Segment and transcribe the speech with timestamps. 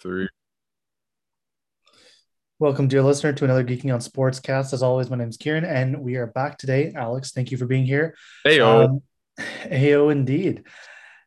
[0.00, 0.28] three.
[2.60, 4.72] Welcome, dear listener, to another Geeking on Sports cast.
[4.72, 6.92] As always, my name is Kieran, and we are back today.
[6.94, 8.16] Alex, thank you for being here.
[8.44, 9.02] Hey, um,
[9.38, 10.64] Heyo, indeed.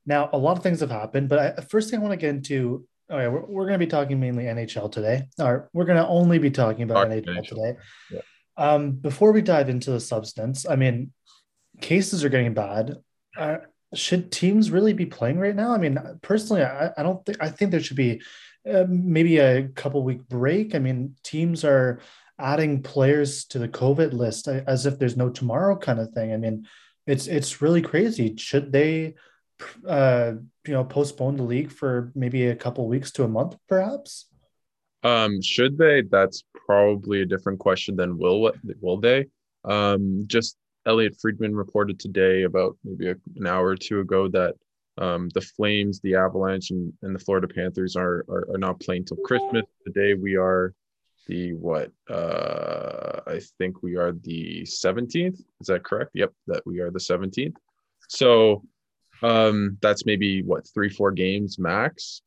[0.05, 2.29] Now, a lot of things have happened, but I, first thing I want to get
[2.35, 2.85] into.
[3.09, 6.07] Oh yeah, we're, we're going to be talking mainly NHL today, or we're going to
[6.07, 7.75] only be talking about NHL, NHL, today.
[8.09, 8.21] Yeah.
[8.57, 11.11] Um, before we dive into the substance, I mean,
[11.81, 12.97] cases are getting bad.
[13.37, 13.57] Uh,
[13.93, 15.73] should teams really be playing right now?
[15.73, 18.21] I mean, personally, I, I don't think I think there should be
[18.69, 20.75] uh, maybe a couple week break.
[20.75, 21.99] I mean, teams are
[22.39, 26.33] adding players to the COVID list as if there's no tomorrow kind of thing.
[26.33, 26.67] I mean,
[27.07, 28.35] it's it's really crazy.
[28.37, 29.15] Should they,
[29.87, 30.33] uh,
[30.65, 34.27] you know, postpone the league for maybe a couple weeks to a month, perhaps?
[35.03, 36.03] Um, should they?
[36.03, 39.27] That's probably a different question than will what will they?
[39.63, 44.55] Um, just Elliotte Friedman reported today, about maybe an hour or two ago, that
[45.01, 49.05] um, the Flames, the Avalanche, and, and the Florida Panthers are, are, are not playing
[49.05, 49.65] till Christmas.
[49.85, 50.73] Today we are
[51.27, 51.91] the what?
[52.09, 55.39] Uh, I think we are the 17th.
[55.59, 56.11] Is that correct?
[56.13, 57.55] Yep, that we are the 17th.
[58.09, 58.63] So
[59.23, 62.21] um, that's maybe what three, four games max,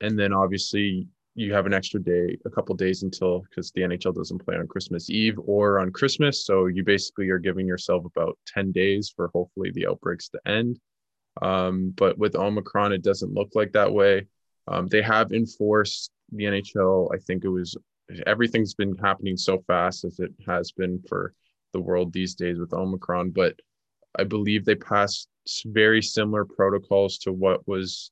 [0.00, 4.14] and then obviously you have an extra day, a couple days until because the NHL
[4.14, 6.46] doesn't play on Christmas Eve or on Christmas.
[6.46, 10.78] So you basically are giving yourself about 10 days for hopefully the outbreaks to end.
[11.42, 14.26] Um, but with Omicron, it doesn't look like that way.
[14.68, 17.14] Um, they have enforced the NHL.
[17.14, 17.76] I think it was
[18.26, 21.34] everything's been happening so fast as it has been for
[21.72, 23.30] the world these days with Omicron.
[23.30, 23.54] But
[24.18, 25.28] I believe they passed
[25.66, 28.10] very similar protocols to what was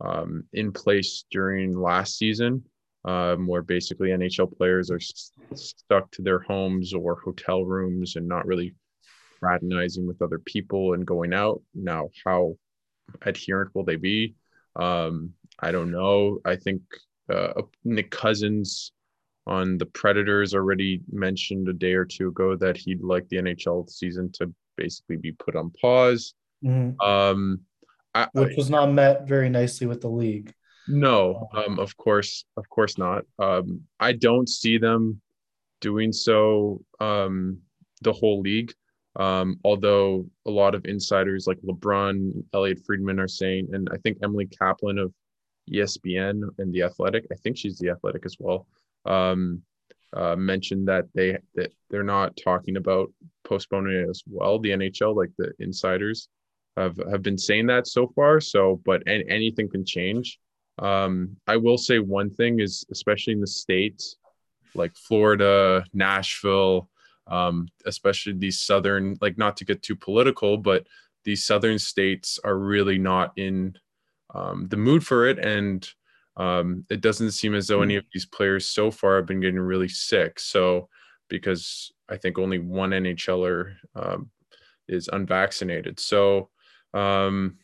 [0.00, 2.64] um, in place during last season,
[3.04, 8.26] um, where basically NHL players are st- stuck to their homes or hotel rooms and
[8.26, 8.74] not really
[9.38, 11.62] fraternizing with other people and going out.
[11.74, 12.56] Now, how
[13.22, 14.34] adherent will they be?
[14.76, 16.38] Um, I don't know.
[16.44, 16.82] I think
[17.32, 18.92] uh, Nick Cousins
[19.46, 23.88] on the Predators already mentioned a day or two ago that he'd like the NHL
[23.90, 26.34] season to basically be put on pause.
[26.64, 27.00] Mm-hmm.
[27.06, 27.60] Um,
[28.14, 30.52] I, which was not met very nicely with the league.
[30.88, 33.24] No, um, of course, of course not.
[33.38, 35.20] Um, I don't see them
[35.80, 36.82] doing so.
[37.00, 37.58] Um,
[38.02, 38.72] the whole league,
[39.16, 44.18] um, although a lot of insiders like LeBrun, Elliotte Friedman are saying, and I think
[44.22, 45.12] Emily Kaplan of
[45.70, 48.66] ESPN and the Athletic, I think she's the Athletic as well,
[49.04, 49.62] um,
[50.14, 53.12] uh, mentioned that they that they're not talking about
[53.44, 54.58] postponing it as well.
[54.58, 56.28] The NHL, like the insiders,
[56.76, 58.40] have have been saying that so far.
[58.40, 60.38] So, but and anything can change.
[60.78, 64.16] Um, I will say one thing is, especially in the states
[64.74, 66.88] like Florida, Nashville,
[67.26, 70.86] um, especially these southern, like not to get too political, but
[71.24, 73.76] these southern states are really not in
[74.34, 75.88] um, the mood for it, and
[76.36, 79.60] um, it doesn't seem as though any of these players so far have been getting
[79.60, 80.40] really sick.
[80.40, 80.88] So,
[81.28, 84.30] because I think only one NHLer um,
[84.88, 86.48] is unvaccinated, so
[86.94, 87.58] um,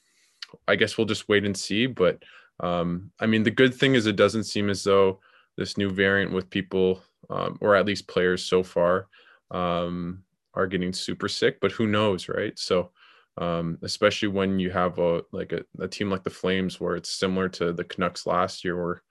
[0.66, 1.86] I guess we'll just wait and see.
[1.86, 2.22] But
[2.60, 5.20] um, I mean, the good thing is it doesn't seem as though
[5.56, 9.08] this new variant with people, um, or at least players so far,
[9.50, 11.60] um, are getting super sick.
[11.60, 12.58] But who knows, right?
[12.58, 12.90] So,
[13.36, 17.10] um, especially when you have a like a, a team like the Flames, where it's
[17.10, 19.02] similar to the Canucks last year, where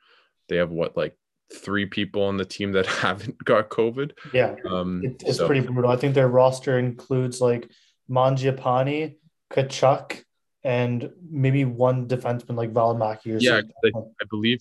[0.49, 1.17] they have what like
[1.53, 4.11] three people on the team that haven't got COVID.
[4.33, 5.47] Yeah, um, it's so.
[5.47, 5.91] pretty brutal.
[5.91, 7.69] I think their roster includes like
[8.09, 9.15] Mangiapane,
[9.51, 10.23] Tkachuk,
[10.63, 14.59] and maybe one defenseman like Valimaki or yeah, I, I, believe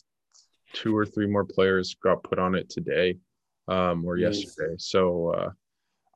[0.73, 3.19] two or three more players got put on it today
[3.67, 4.75] um, or yesterday.
[4.79, 5.51] So uh,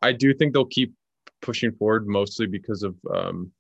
[0.03, 0.95] I do think they'll keep
[1.43, 3.53] pushing forward mostly because of um,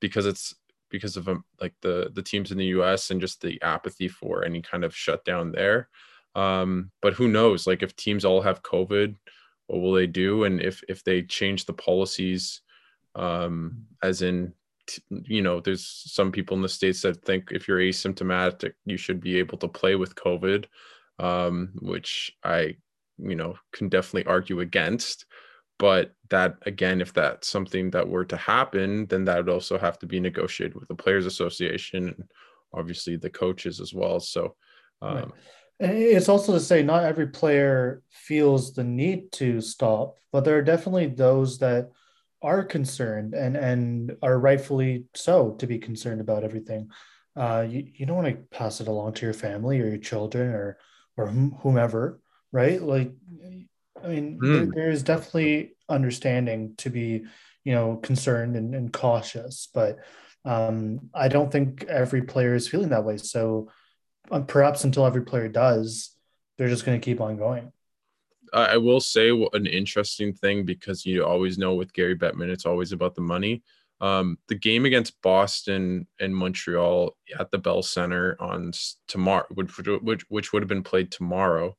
[0.00, 0.54] because it's
[0.90, 4.44] because of um, like the the teams in the US and just the apathy for
[4.44, 5.88] any kind of shutdown there.
[6.34, 7.66] Um, but who knows?
[7.66, 9.16] Like if teams all have COVID,
[9.66, 10.44] what will they do?
[10.44, 12.62] And if if they change the policies
[13.14, 14.52] um, as in
[15.10, 19.20] you know there's some people in the states that think if you're asymptomatic you should
[19.20, 20.64] be able to play with covid
[21.20, 22.74] um, which i
[23.18, 25.26] you know can definitely argue against
[25.78, 29.98] but that again if that's something that were to happen then that would also have
[29.98, 32.24] to be negotiated with the players association and
[32.74, 34.18] obviously the coaches as well.
[34.18, 34.54] So
[35.02, 35.28] um, right.
[35.80, 40.62] it's also to say not every player feels the need to stop but there are
[40.62, 41.90] definitely those that
[42.40, 46.88] are concerned and and are rightfully so to be concerned about everything.
[47.36, 50.48] Uh you, you don't want to pass it along to your family or your children
[50.50, 50.78] or
[51.16, 52.20] or whomever
[52.52, 52.80] right?
[52.80, 53.12] Like
[54.04, 54.74] i mean mm.
[54.74, 57.24] there, is definitely understanding to be
[57.64, 59.98] you know concerned and, and cautious but
[60.44, 63.68] um i don't think every player is feeling that way so
[64.30, 66.10] uh, perhaps until every player does,
[66.56, 67.72] they're just going to keep on going.
[68.54, 72.92] I will say an interesting thing because you always know with Gary Bettman, it's always
[72.92, 73.62] about the money.
[74.02, 78.72] Um, the game against Boston and Montreal at the Bell Center on
[79.08, 81.74] tomorrow, which, which, which would have been played tomorrow,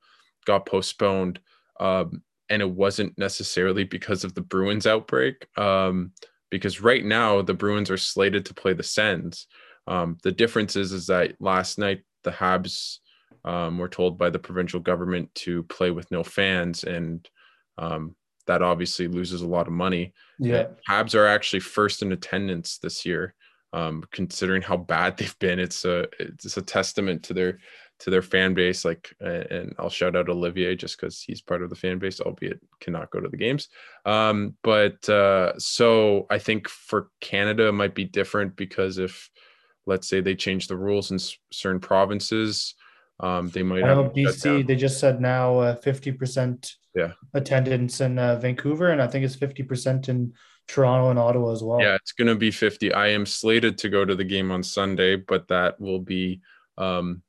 [0.45, 1.39] got postponed.
[1.79, 5.47] Um, and it wasn't necessarily because of the Bruins outbreak.
[5.57, 6.11] Um,
[6.53, 9.47] because right now the Bruins are slated to play the Sens.
[9.87, 12.99] Um, the difference is, is that last night the Habs
[13.43, 17.27] um, were told by the provincial government to play with no fans, and
[17.79, 18.15] um,
[18.45, 20.13] that obviously loses a lot of money.
[20.37, 23.33] Yeah, Habs are actually first in attendance this year,
[23.73, 25.59] um, considering how bad they've been.
[25.59, 27.59] It's a it's a testament to their
[27.99, 28.83] to their fan base.
[28.85, 32.59] Like, and I'll shout out Olivier just because he's part of the fan base, albeit
[32.79, 33.69] cannot go to the games.
[34.05, 39.29] Um, but uh, so I think for Canada it might be different because if
[39.85, 41.19] let's say they change the rules in
[41.51, 42.75] certain provinces,
[43.19, 43.83] um, they might.
[43.83, 44.65] I know BC.
[44.67, 46.73] They just said now uh, fifty uh, percent.
[46.95, 47.13] Yeah.
[47.33, 50.33] Attendance in uh, Vancouver, and I think it's fifty percent in
[50.67, 51.79] Toronto and Ottawa as well.
[51.79, 52.93] Yeah, it's going to be fifty.
[52.93, 56.41] I am slated to go to the game on Sunday, but that will be
[56.77, 57.21] um,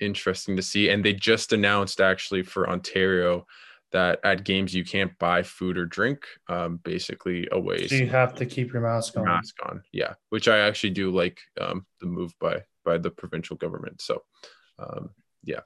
[0.00, 0.90] interesting to see.
[0.90, 3.46] And they just announced actually for Ontario
[3.92, 7.86] that at games you can't buy food or drink, um, basically away.
[7.88, 9.24] So you have to keep your mask on.
[9.24, 10.14] Mask on, yeah.
[10.28, 14.00] Which I actually do like um, the move by by the provincial government.
[14.00, 14.22] So,
[14.78, 15.10] um,
[15.42, 15.60] yeah.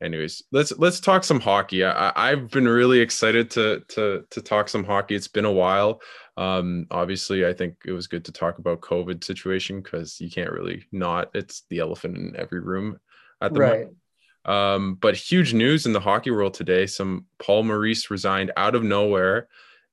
[0.00, 1.84] Anyways, let's let's talk some hockey.
[1.84, 5.16] I, I've been really excited to to to talk some hockey.
[5.16, 6.00] It's been a while.
[6.36, 10.52] Um, obviously, I think it was good to talk about COVID situation because you can't
[10.52, 11.30] really not.
[11.34, 13.00] It's the elephant in every room
[13.40, 13.70] at the right.
[13.72, 13.96] moment.
[14.44, 16.86] Um, but huge news in the hockey world today.
[16.86, 19.48] Some Paul Maurice resigned out of nowhere,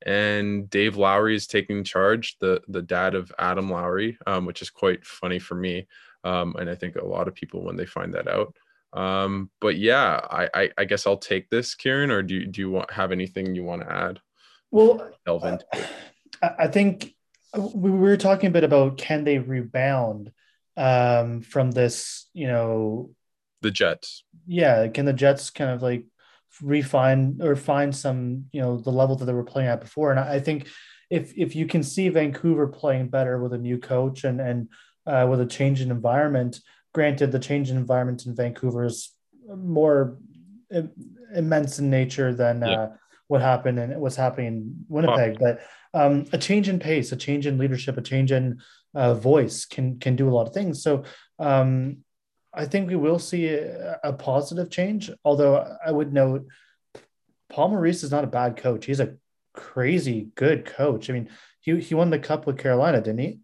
[0.06, 4.70] and Dave Lowry is taking charge, the the dad of Adam Lowry, um, which is
[4.70, 5.88] quite funny for me,
[6.24, 8.56] um, and I think a lot of people when they find that out.
[8.94, 12.12] Um, but yeah, I, I, I guess I'll take this, Kieran.
[12.12, 14.22] Or do you, do you want have anything you want to add?
[14.72, 15.60] Well, Elvin,
[16.42, 17.14] I think
[17.54, 20.32] we were talking a bit about can they rebound
[20.78, 23.12] um, from this, you know,
[23.66, 24.24] the Jets.
[24.48, 26.06] Yeah, can the Jets kind of like
[26.62, 30.12] refine or find some, you know, the level that they were playing at before?
[30.12, 30.68] And I think
[31.10, 34.70] if if you can see Vancouver playing better with a new coach and and
[35.06, 36.60] uh, with a change in environment,
[36.94, 39.12] granted, the change in environment in Vancouver is
[39.48, 40.18] more
[41.36, 42.72] immense in nature than yeah.
[42.72, 42.90] uh,
[43.28, 45.38] what happened and what's happening in Winnipeg.
[45.40, 45.62] But
[45.94, 48.60] um, a change in pace, a change in leadership, a change in
[48.94, 50.84] uh, voice can can do a lot of things.
[50.84, 51.04] So
[51.40, 52.05] um,
[52.56, 55.12] I think we will see a, a, positive change.
[55.24, 56.48] Although I would note,
[57.50, 58.86] Paul Maurice is not a bad coach.
[58.86, 59.16] He's a
[59.54, 61.10] crazy good coach.
[61.10, 61.30] I mean,
[61.60, 63.40] he he won the cup with Carolina, didn't he?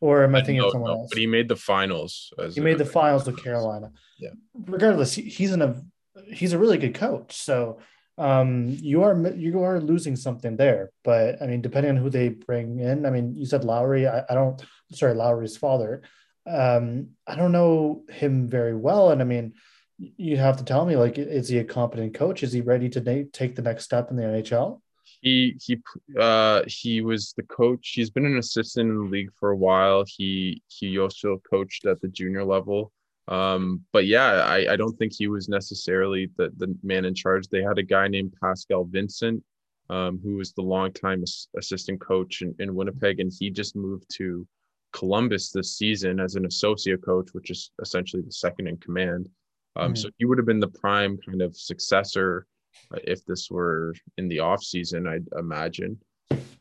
[0.00, 1.08] Or am I thinking no, of someone no, else?
[1.10, 2.32] But he made the finals.
[2.54, 3.92] he made the finals with Carolina.
[4.18, 4.30] Yeah.
[4.54, 5.80] Regardless, he's in a
[6.26, 7.36] he's a really good coach.
[7.36, 7.78] So
[8.18, 10.90] um, you are you are losing something there.
[11.04, 14.06] But I mean, depending on who they bring in, I mean, you said Lowry.
[14.06, 14.62] I, I don't
[14.92, 16.02] sorry, Lowry's father
[16.46, 19.54] um, I don't know him very well, and I mean,
[19.98, 22.42] you have to tell me like, is he a competent coach?
[22.42, 24.80] Is he ready to na- take the next step in the NHL?
[25.20, 25.78] He he
[26.18, 27.92] uh he was the coach.
[27.94, 30.04] He's been an assistant in the league for a while.
[30.06, 32.92] He he also coached at the junior level.
[33.28, 37.46] Um, but yeah, I, I don't think he was necessarily the, the man in charge.
[37.46, 39.44] They had a guy named Pascal Vincent,
[39.88, 41.22] um, who was the longtime
[41.56, 44.46] assistant coach in, in Winnipeg, and he just moved to
[44.92, 49.28] Columbus this season as an associate coach, which is essentially the second in command.
[49.76, 52.46] Um, mm So he would have been the prime kind of successor
[52.94, 55.98] uh, if this were in the off season, I'd imagine.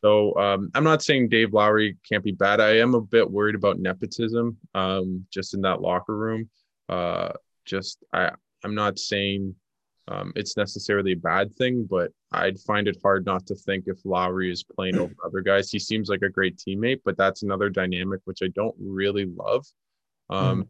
[0.02, 2.60] So um, I'm not saying Dave Lowry can't be bad.
[2.60, 6.50] I am a bit worried about nepotism um, just in that locker room.
[6.90, 7.34] Uh,
[7.66, 8.32] just I
[8.64, 9.56] I'm not saying
[10.08, 14.00] um, it's necessarily a bad thing, but I'd find it hard not to think if
[14.04, 15.70] Lowry is playing over other guys.
[15.70, 19.66] He seems like a great teammate, but that's another dynamic which I don't really love.
[20.30, 20.68] Um, mm.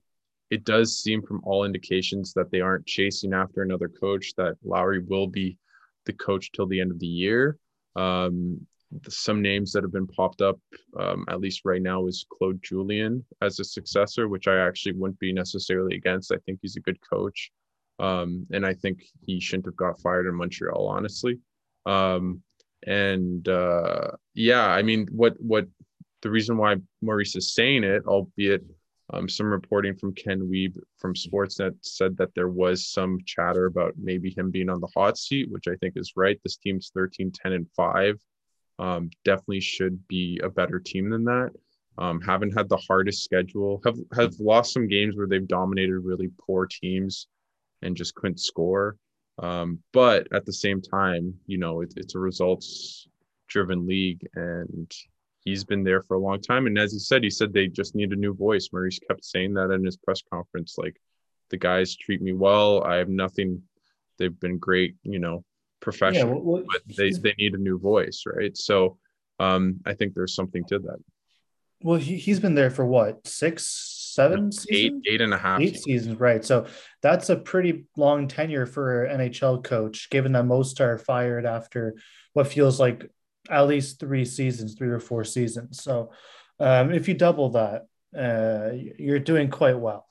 [0.49, 4.99] It does seem from all indications that they aren't chasing after another coach, that Lowry
[4.99, 5.57] will be
[6.05, 7.57] the coach till the end of the year.
[7.95, 8.67] Um,
[9.07, 10.59] some names that have been popped up,
[10.99, 15.19] um, at least right now, is Claude Julien as a successor, which I actually wouldn't
[15.19, 16.33] be necessarily against.
[16.33, 17.51] I think he's a good coach.
[18.01, 21.37] Um, and I think he shouldn't have got fired in Montreal, honestly.
[21.85, 22.41] Um,
[22.85, 25.67] and uh, yeah, I mean, what what
[26.23, 28.63] the reason why Maurice is saying it, albeit
[29.13, 33.93] um, some reporting from Ken Wiebe from Sportsnet said that there was some chatter about
[34.01, 36.39] maybe him being on the hot seat, which I think is right.
[36.43, 38.19] This team's 13, 10, and 5.
[38.79, 41.51] Um, definitely should be a better team than that.
[41.99, 43.79] Um, haven't had the hardest schedule.
[43.85, 47.27] Have have lost some games where they've dominated really poor teams
[47.81, 48.97] and just couldn't score.
[49.39, 53.07] Um, but at the same time, you know, it, it's a results
[53.47, 54.91] driven league and
[55.43, 56.67] he's been there for a long time.
[56.67, 58.69] And as he said, he said they just need a new voice.
[58.71, 60.75] Maurice kept saying that in his press conference.
[60.77, 60.95] Like
[61.49, 62.83] the guys treat me well.
[62.83, 63.63] I have nothing.
[64.17, 65.43] They've been great, you know,
[65.79, 68.55] professional, yeah, well, well, but they, they need a new voice, right?
[68.55, 68.97] So
[69.39, 70.99] um, I think there's something to that.
[71.81, 73.65] Well, he, he's been there for what, six,
[74.13, 74.51] seven
[75.07, 75.61] eight and a half.
[75.61, 76.43] Eight seasons, right.
[76.43, 76.67] So
[77.01, 81.95] that's a pretty long tenure for an NHL coach, given that most are fired after
[82.33, 83.09] what feels like
[83.49, 85.81] at least three seasons, three or four seasons.
[85.83, 86.11] So
[86.59, 87.87] um, if you double that,
[88.17, 90.07] uh, you're doing quite well.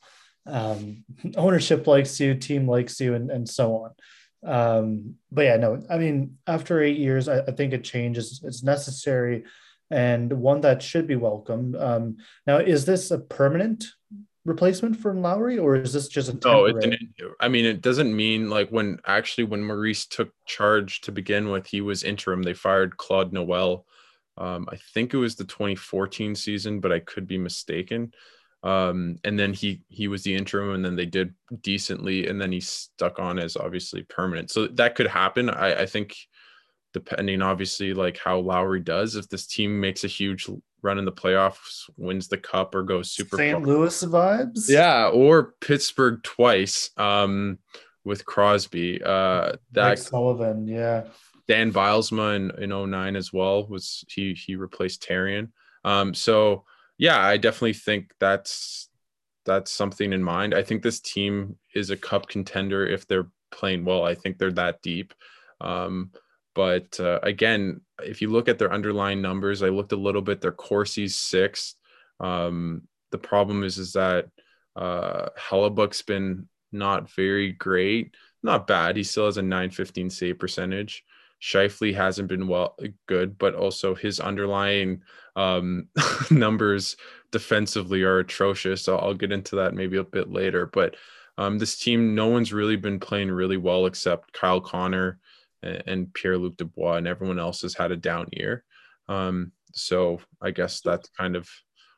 [0.46, 1.04] Um,
[1.36, 3.90] ownership likes you, team likes you, and, and so on.
[4.42, 8.40] Um, but yeah, no, I mean, after eight years, I, I think a change is,
[8.42, 9.44] is necessary
[9.90, 11.74] and one that should be welcome.
[11.78, 12.16] Um,
[12.46, 13.84] now, is this a permanent
[14.44, 16.72] replacement for Lowry, or is this just a temporary?
[16.72, 17.10] No, it didn't.
[17.40, 21.66] I mean, it doesn't mean like when actually when Maurice took charge to begin with,
[21.66, 22.42] he was interim.
[22.42, 23.84] They fired Claude Noel.
[24.36, 28.14] Um, I think it was the 2014 season, but I could be mistaken.
[28.62, 32.52] Um, and then he he was the interim, and then they did decently, and then
[32.52, 34.50] he stuck on as obviously permanent.
[34.50, 35.50] So that could happen.
[35.50, 36.14] I, I think
[36.92, 39.16] depending obviously like how Lowry does.
[39.16, 40.48] If this team makes a huge
[40.82, 43.56] run in the playoffs, wins the cup or goes super St.
[43.56, 43.66] Far.
[43.66, 44.68] Louis vibes.
[44.68, 47.58] Yeah, or Pittsburgh twice um
[48.04, 49.02] with Crosby.
[49.02, 51.04] Uh that Mike Sullivan, yeah.
[51.48, 55.50] Dan Bylsma in, in 09 as well was he he replaced Therrien.
[55.84, 56.64] Um so
[56.98, 58.90] yeah, I definitely think that's
[59.46, 60.54] that's something in mind.
[60.54, 64.04] I think this team is a cup contender if they're playing well.
[64.04, 65.14] I think they're that deep.
[65.60, 66.12] Um,
[66.54, 70.40] but uh, again, if you look at their underlying numbers, I looked a little bit.
[70.40, 71.74] Their Corsi's sixth.
[72.18, 74.26] Um, the problem is is that
[74.76, 78.14] uh, Hellebuyck's been not very great.
[78.42, 78.96] Not bad.
[78.96, 81.04] He still has a 915 save percentage.
[81.42, 82.76] Scheifele hasn't been well
[83.06, 85.02] good, but also his underlying
[85.36, 85.88] um,
[86.30, 86.96] numbers
[87.30, 88.82] defensively are atrocious.
[88.82, 90.66] So I'll get into that maybe a bit later.
[90.66, 90.96] But
[91.38, 95.18] um, this team, no one's really been playing really well except Kyle Connor
[95.62, 98.64] and Pierre Luc Dubois, and everyone else has had a down year.
[99.08, 101.48] Um, so I guess that's kind of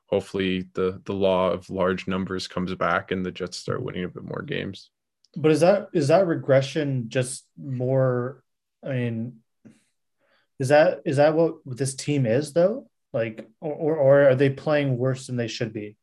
[0.06, 4.08] hopefully the the law of large numbers comes back and the Jets start winning a
[4.08, 4.90] bit more games.
[5.36, 8.42] But is that is that regression just more?
[8.84, 9.38] I mean,
[10.58, 12.88] is that is that what this team is though?
[13.12, 15.96] Like, or or are they playing worse than they should be?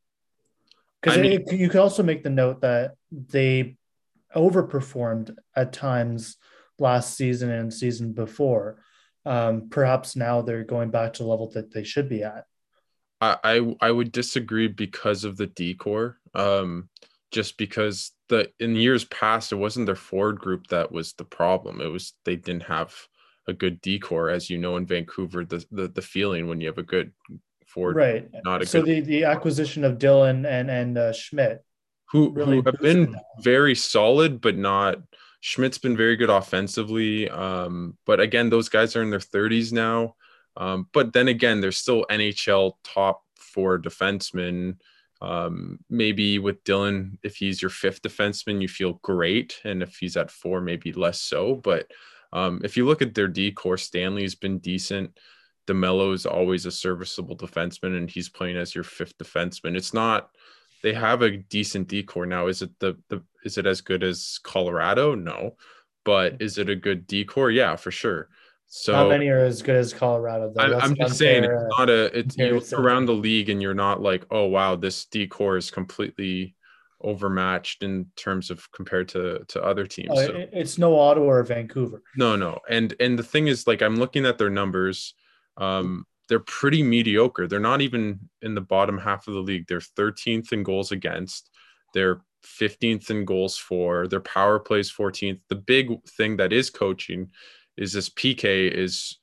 [1.02, 3.78] Because I mean, you could also make the note that they
[4.36, 6.38] overperformed at times
[6.80, 8.82] last season and season before.
[9.26, 12.46] Um, perhaps now they're going back to the level that they should be at.
[13.22, 16.18] I, I, I would disagree because of the D-corps.
[16.34, 16.90] Um,
[17.32, 21.82] just because the in years past it wasn't their forward group that was the problem.
[21.82, 22.96] It was they didn't have
[23.48, 25.46] a good D-corps, as you know in Vancouver.
[25.46, 27.12] The the, the feeling when you have a good
[27.68, 28.30] forward, right?
[28.44, 31.64] Not a so the the acquisition of Dillon and and uh, Schmidt,
[32.12, 35.00] who really who have been very solid, but not
[35.42, 37.30] Schmidt's been very good offensively.
[37.30, 40.16] Um, but again, those guys are in their 30s now.
[40.58, 44.78] Um, but then again, they're still NHL top four defensemen.
[45.22, 49.60] Um, maybe with Dillon, if he's your fifth defenseman, you feel great.
[49.64, 51.56] And if he's at four, maybe less so.
[51.56, 51.90] But
[52.32, 55.18] um, if you look at their D-corps, Stanley's been decent.
[55.68, 59.76] DeMelo is always a serviceable defenseman, and he's playing as your fifth defenseman.
[59.76, 60.30] It's not
[60.84, 62.48] they have a decent D-corps now.
[62.48, 65.16] Is it the the is it as good as Colorado?
[65.16, 65.56] No,
[66.06, 67.52] but is it a good D-corps?
[67.52, 68.30] Yeah, for sure.
[68.68, 70.54] So how many are as good as Colorado?
[70.56, 70.62] Though?
[70.62, 72.18] I, am just saying it's uh, not a.
[72.18, 75.72] It's you look around the league and you're not like, oh wow, this D-corps is
[75.72, 76.56] completely
[77.02, 80.10] overmatched in terms of compared to to other teams.
[80.12, 82.04] Oh, so, it's no Ottawa or Vancouver.
[82.16, 85.16] No, no, and and the thing is, like, I'm looking at their numbers.
[85.58, 87.48] Um, they're pretty mediocre.
[87.48, 89.68] They're not even in the bottom half of the league.
[89.68, 91.50] They're 13th in goals against.
[91.94, 94.08] They're 15th in goals for.
[94.08, 95.42] Their power plays 14th.
[95.50, 97.32] The big thing that is coaching
[97.78, 99.18] is this PK is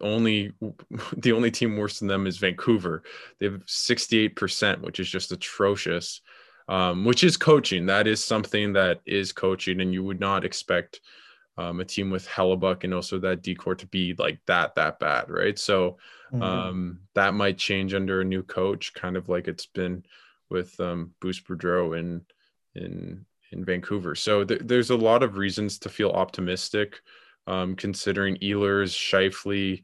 [0.00, 0.52] only
[1.16, 3.02] the only team worse than them is Vancouver.
[3.40, 6.20] They have 68%, which is just atrocious.
[6.68, 7.86] Um, which is coaching.
[7.86, 11.00] That is something that is coaching, and you would not expect
[11.58, 15.30] um, a team with Hellebuyck and also that D-corps to be like that that bad,
[15.30, 15.58] right?
[15.58, 15.96] So
[16.32, 16.42] Mm-hmm.
[16.42, 20.04] Um, that might change under a new coach, kind of like it's been
[20.50, 22.22] with um, Bruce Boudreau in
[22.74, 24.14] in in Vancouver.
[24.14, 27.00] So th- there's a lot of reasons to feel optimistic,
[27.46, 29.82] um, considering Ehlers, Scheifele.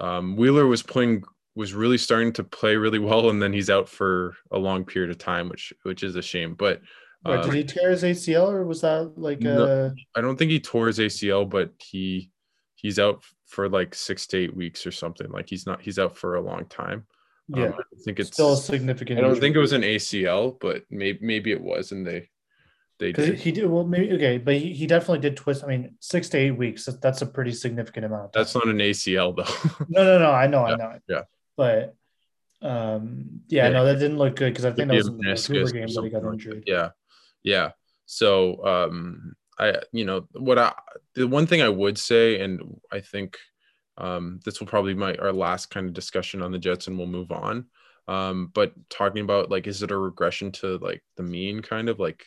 [0.00, 3.88] Um, Wheeler was playing was really starting to play really well, and then he's out
[3.88, 6.54] for a long period of time, which which is a shame.
[6.54, 6.80] But
[7.24, 9.40] did he tear his ACL, or was that like?
[9.40, 12.30] No, I don't think he tore his ACL, but he
[12.74, 15.30] he's out for like six to eight weeks or something.
[15.30, 17.06] Like he's not he's out for a long time.
[17.52, 19.18] Um, yeah, um, I think it's still significant.
[19.18, 19.40] I don't injury.
[19.40, 22.28] think it was an ACL, but maybe maybe it was, and they
[22.98, 23.38] they did.
[23.38, 25.64] He did well, maybe okay, but he, he definitely did twist.
[25.64, 26.88] I mean, six to eight weeks.
[27.00, 28.32] That's a pretty significant amount.
[28.32, 29.84] That's not an ACL though.
[29.88, 30.30] no, no, no.
[30.30, 30.98] I know, yeah, I know.
[31.08, 31.22] Yeah,
[31.56, 31.96] but
[32.62, 33.70] um, yeah, yeah.
[33.70, 36.04] no, that didn't look good because I think that was in the Vancouver game that
[36.04, 36.64] he got injured.
[36.66, 36.90] Yeah,
[37.44, 37.70] yeah.
[38.06, 40.74] So um, I, you know, what I
[41.14, 43.38] the one thing I would say, and I think
[43.98, 47.06] um, this will probably my our last kind of discussion on the Jets, and we'll
[47.06, 47.66] move on.
[48.08, 51.98] Um, but talking about like, is it a regression to like the mean kind of
[52.00, 52.24] like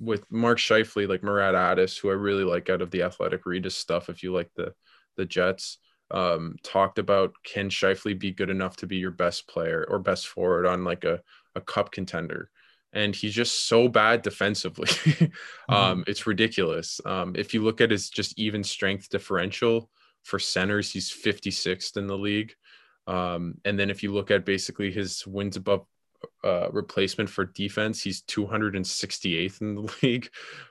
[0.00, 3.64] with Mark Scheifele, like Murat Ates, who I really like out of the Athletic read
[3.64, 4.08] his stuff.
[4.08, 4.74] If you like the
[5.16, 5.78] the Jets,
[6.10, 10.26] um, talked about can Scheifele be good enough to be your best player or best
[10.28, 11.20] forward on like a
[11.54, 12.50] a cup contender?
[12.94, 14.86] And he's just so bad defensively.
[14.88, 15.74] mm-hmm.
[15.74, 17.00] um, it's ridiculous.
[17.04, 19.90] Um, if you look at his just even strength differential
[20.22, 22.54] for centers, he's 56th in the league.
[23.06, 25.86] Um, and then if you look at basically his wins above
[26.42, 28.02] uh, replacement for defense.
[28.02, 30.28] He's 268th in the league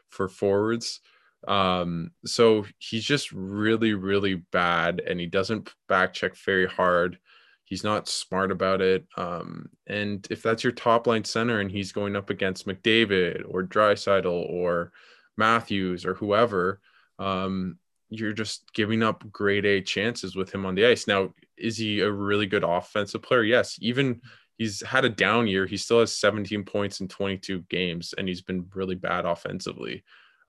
[0.09, 0.99] for forwards.
[1.47, 7.17] Um, so he's just really, really bad, and he doesn't back check very hard.
[7.73, 9.03] He's not smart about it.
[9.17, 13.63] Um, and if that's your top line center and he's going up against McDavid or
[13.63, 14.91] Draisaitl or
[15.37, 16.81] Matthews or whoever,
[17.17, 21.07] um, you're just giving up grade A chances with him on the ice.
[21.07, 23.41] Now, is he a really good offensive player?
[23.41, 23.79] Yes.
[23.81, 24.21] Even
[24.59, 25.65] he's had a down year.
[25.65, 30.03] He still has 17 points in 22 games, and he's been really bad offensively.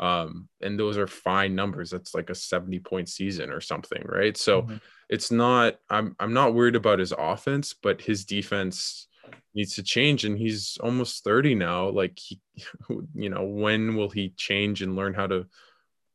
[0.04, 1.88] Um, and those are fine numbers.
[1.88, 4.36] That's like a 70 point season or something, right?
[4.36, 4.76] So mm-hmm.
[5.08, 5.76] it's not.
[5.88, 9.08] I'm I'm not worried about his offense, but his defense
[9.54, 10.26] needs to change.
[10.26, 11.88] And he's almost 30 now.
[11.88, 12.38] Like he,
[13.14, 15.46] you know, when will he change and learn how to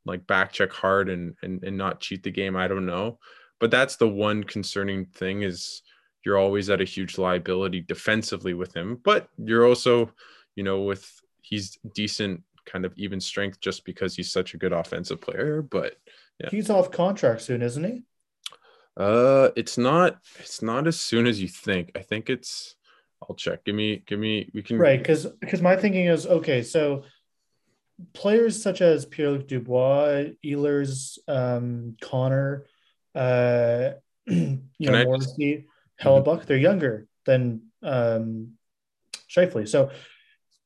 [0.06, 2.56] like back check hard and and and not cheat the game?
[2.56, 3.18] I don't know.
[3.60, 5.82] But that's the one concerning thing is
[6.24, 10.12] you're always at a huge liability defensively with him, but you're also,
[10.56, 14.74] you know, with he's decent kind of even strength just because he's such a good
[14.74, 15.62] offensive player.
[15.62, 15.96] But
[16.40, 16.50] yeah.
[16.50, 18.04] he's off contract soon, isn't he?
[18.98, 20.18] Uh, it's not.
[20.40, 21.92] It's not as soon as you think.
[21.96, 22.76] I think it's.
[23.22, 23.66] I'll check.
[23.66, 24.04] Give me.
[24.06, 24.50] Give me.
[24.54, 24.78] We can.
[24.78, 26.64] Right, because because my thinking is okay.
[26.64, 27.04] So
[28.14, 32.66] players such as Pierre Luc Dubois, Ehlers, um, Connor,
[33.16, 33.92] uh,
[34.28, 35.68] you can know, Morrissey.
[36.02, 36.48] Hellebuyck, mm-hmm.
[36.48, 38.54] they're younger than um,
[39.30, 39.68] Scheifele.
[39.68, 39.92] So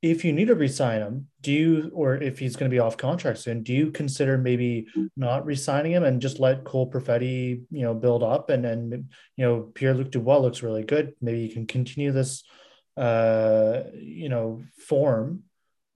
[0.04, 2.98] if you need to resign him, do you, or if he's going to be off
[2.98, 4.86] contract soon, do you consider maybe
[5.16, 9.46] not resigning him and just let Cole Perfetti, you know, build up and then, you
[9.46, 11.14] know, Pierre Luc Dubois looks really good.
[11.22, 12.44] Maybe you can continue this,
[12.98, 15.44] uh, you know, form.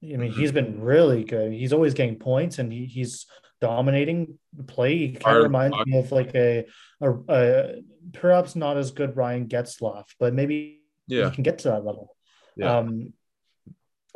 [0.02, 0.39] I mean, mm-hmm.
[0.39, 1.52] he's been really good.
[1.52, 3.26] He's always getting points and he, he's
[3.60, 4.98] dominating the play.
[5.00, 6.65] He kind of reminds me of like a,
[7.02, 7.76] a, a,
[8.13, 11.30] perhaps not as good Ryan Getzlaf, but maybe yeah.
[11.30, 12.15] he can get to that level.
[12.56, 12.78] Yeah.
[12.78, 13.13] Um,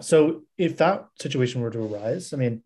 [0.02, 2.62] so if that situation were to arise, I mean,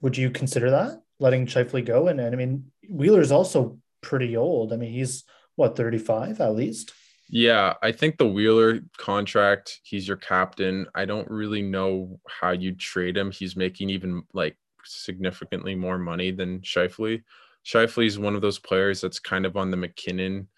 [0.00, 2.08] would you consider that letting Scheifele go?
[2.08, 4.72] And, and I mean, Wheeler's also pretty old.
[4.72, 5.24] I mean, he's
[5.56, 6.92] what 35 at least.
[7.30, 10.86] Yeah, I think the Wheeler contract, he's your captain.
[10.94, 13.30] I don't really know how you trade him.
[13.30, 17.22] He's making even like significantly more money than Scheifele.
[17.66, 20.48] Scheifele is one of those players that's kind of on the MacKinnon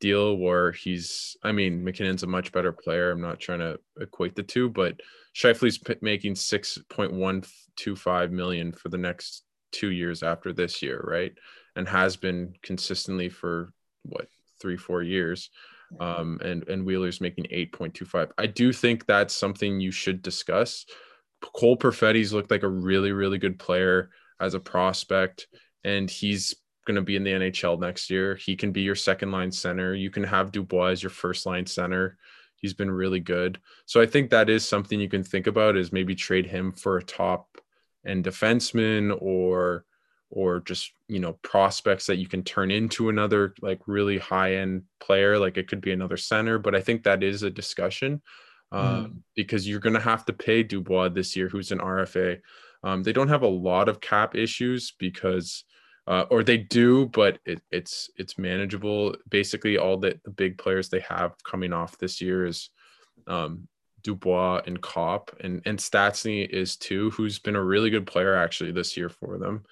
[0.00, 3.10] deal where he's I mean MacKinnon's a much better player.
[3.10, 5.00] I'm not trying to equate the two, but
[5.36, 11.32] Scheifele's making 6.125 million for the next 2 years after this year, right?
[11.74, 13.72] And has been consistently for
[14.04, 14.28] what
[14.60, 15.50] 3 4 years.
[16.00, 18.30] Um, and and Wheeler's making 8.25.
[18.38, 20.84] I do think that's something you should discuss
[21.40, 25.48] Cole Perfetti's looked like a really, really good player as a prospect,
[25.84, 26.54] and he's
[26.86, 28.36] going to be in the NHL next year.
[28.36, 29.94] He can be your second line center.
[29.94, 32.16] You can have Dubois as your first line center.
[32.56, 33.60] He's been really good.
[33.84, 36.96] So I think that is something you can think about is maybe trade him for
[36.96, 37.58] a top
[38.06, 39.84] end defenseman or
[40.30, 44.82] or just you know prospects that you can turn into another like really high end
[45.00, 48.20] player like it could be another center but i think that is a discussion
[48.72, 49.16] um, mm.
[49.34, 52.40] because you're going to have to pay Dubois this year, who's an RFA.
[52.82, 55.64] Um, they don't have a lot of cap issues because,
[56.06, 59.16] uh, or they do, but it, it's it's manageable.
[59.28, 62.70] Basically, all the, the big players they have coming off this year is
[63.26, 63.66] um,
[64.02, 68.72] Dubois and Copp, and and Stastny is too, who's been a really good player actually
[68.72, 69.64] this year for them.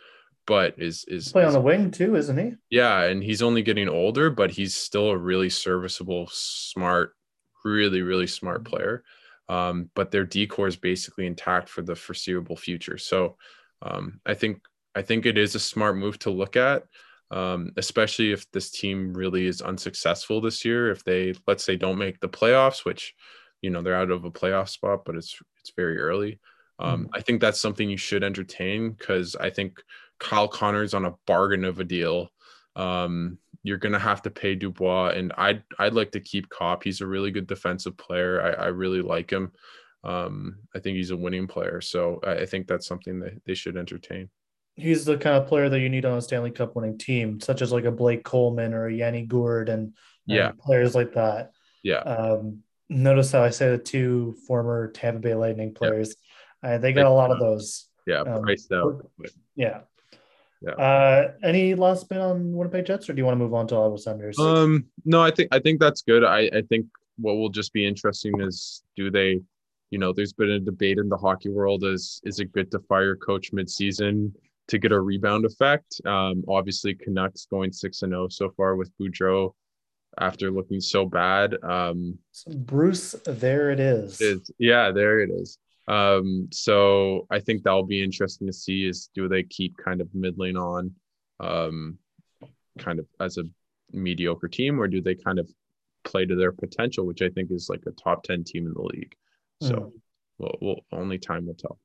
[0.46, 2.54] but is is play on the wing too, isn't he?
[2.70, 7.14] Yeah, and he's only getting older, but he's still a really serviceable, smart,
[7.64, 9.04] really really smart player.
[9.48, 12.96] Um, but their D-corps is basically intact for the foreseeable future.
[12.96, 13.36] So
[13.82, 14.62] um, I think
[14.94, 16.85] I think it is a smart move to look at,
[17.30, 20.90] um, especially if this team really is unsuccessful this year.
[20.90, 23.14] If they let's say don't make the playoffs, which
[23.62, 26.38] you know they're out of a playoff spot, but it's it's very early.
[26.78, 29.80] Um, mm I think that's something you should entertain because I think
[30.18, 32.30] Kyle Connor's on a bargain of a deal.
[32.76, 36.85] Um, you're gonna have to pay Dubois, and I'd I'd like to keep Copp.
[36.85, 38.42] He's a really good defensive player.
[38.42, 39.52] I, I really like him.
[40.04, 43.54] Um, I think he's a winning player, so I, I think that's something that they
[43.54, 44.28] should entertain.
[44.76, 47.62] He's the kind of player that you need on a Stanley Cup winning team, such
[47.62, 49.94] as like a Blake Coleman or a Yanni Gourde and, and
[50.26, 51.52] yeah, players like that.
[51.82, 51.98] Yeah.
[51.98, 56.16] Um, notice how I say the two former Tampa Bay Lightning players.
[56.62, 56.70] Yeah.
[56.70, 57.88] Uh, they got a lot of those.
[58.06, 59.10] Yeah, um, priced out.
[59.54, 59.80] Yeah.
[60.60, 60.72] Yeah.
[60.72, 63.76] Uh, any last bit on Winnipeg Jets, or do you want to move on to
[63.76, 64.38] Ottawa Senators?
[64.38, 66.24] Um, no, I think I think that's good.
[66.24, 69.40] I I think what will just be interesting is do they,
[69.90, 72.78] you know, there's been a debate in the hockey world is is it good to
[72.80, 74.32] fire coach midseason
[74.68, 76.00] to get a rebound effect?
[76.05, 79.53] Um, obviously Canucks going six and zero oh so far with Boudreau
[80.20, 81.57] after looking so bad.
[81.62, 84.20] Um, so Bruce, there it is.
[84.20, 84.50] Is.
[84.59, 85.59] Yeah, there it is.
[85.87, 90.09] Um, so I think that'll be interesting to see is do they keep kind of
[90.14, 90.92] middling on
[91.40, 91.98] um,
[92.79, 93.44] kind of as a
[93.92, 95.48] mediocre team or do they kind of
[96.05, 98.83] play to their potential, which I think is like a top 10 team in the
[98.83, 99.14] league.
[99.62, 99.92] So mm.
[100.38, 101.79] well, well, only time will tell.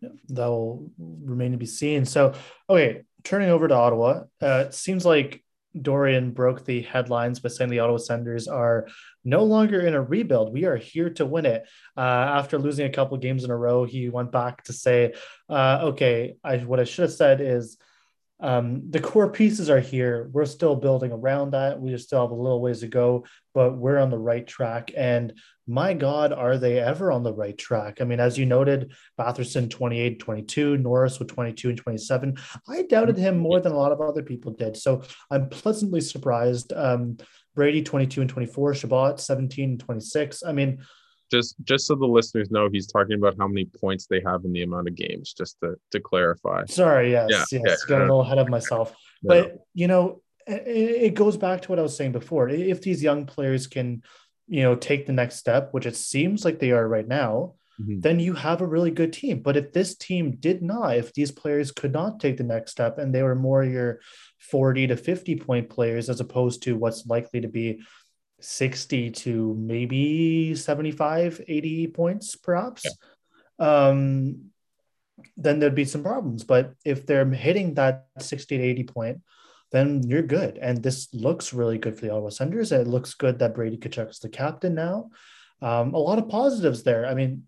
[0.00, 2.04] That will remain to be seen.
[2.04, 2.34] So,
[2.68, 5.42] okay, turning over to Ottawa, uh, it seems like
[5.80, 8.88] Dorion broke the headlines by saying the Ottawa Senators are
[9.24, 10.52] no longer in a rebuild.
[10.52, 11.64] We are here to win it.
[11.96, 15.14] Uh, after losing a couple games in a row, he went back to say,
[15.48, 17.76] uh, "Okay, I, what I should have said is
[18.38, 20.28] um, the core pieces are here.
[20.32, 21.80] We're still building around that.
[21.80, 24.92] We just still have a little ways to go, but we're on the right track.
[24.96, 25.32] And
[25.66, 28.00] my God, are they ever on the right track?
[28.00, 32.36] I mean, as you noted, Batherson 28, 22, Norris with 22 and 27.
[32.68, 34.76] I doubted him more than a lot of other people did.
[34.76, 36.72] So I'm pleasantly surprised.
[36.74, 37.16] Um,
[37.54, 40.42] Brady 22 and 24, Chabot 17 and 26.
[40.42, 40.84] I mean,
[41.30, 44.52] just just so the listeners know he's talking about how many points they have in
[44.52, 46.64] the amount of games just to to clarify.
[46.66, 48.94] Sorry yes yeah, yes yeah, got a little ahead of myself.
[49.22, 49.28] Yeah.
[49.28, 52.48] but you know it, it goes back to what i was saying before.
[52.48, 54.02] If these young players can
[54.48, 58.00] you know take the next step which it seems like they are right now mm-hmm.
[58.00, 59.40] then you have a really good team.
[59.40, 62.98] But if this team did not if these players could not take the next step
[62.98, 64.00] and they were more your
[64.38, 67.80] 40 to 50 point players as opposed to what's likely to be
[68.40, 72.84] 60 to maybe 75, 80 points, perhaps,
[73.58, 73.88] yeah.
[73.88, 74.50] um,
[75.36, 76.44] then there'd be some problems.
[76.44, 79.20] But if they're hitting that 60 to 80 point,
[79.72, 80.58] then you're good.
[80.58, 82.72] And this looks really good for the Ottawa Senators.
[82.72, 85.10] It looks good that Brady Tkachuk's the captain now.
[85.62, 87.06] Um, a lot of positives there.
[87.06, 87.44] I mean,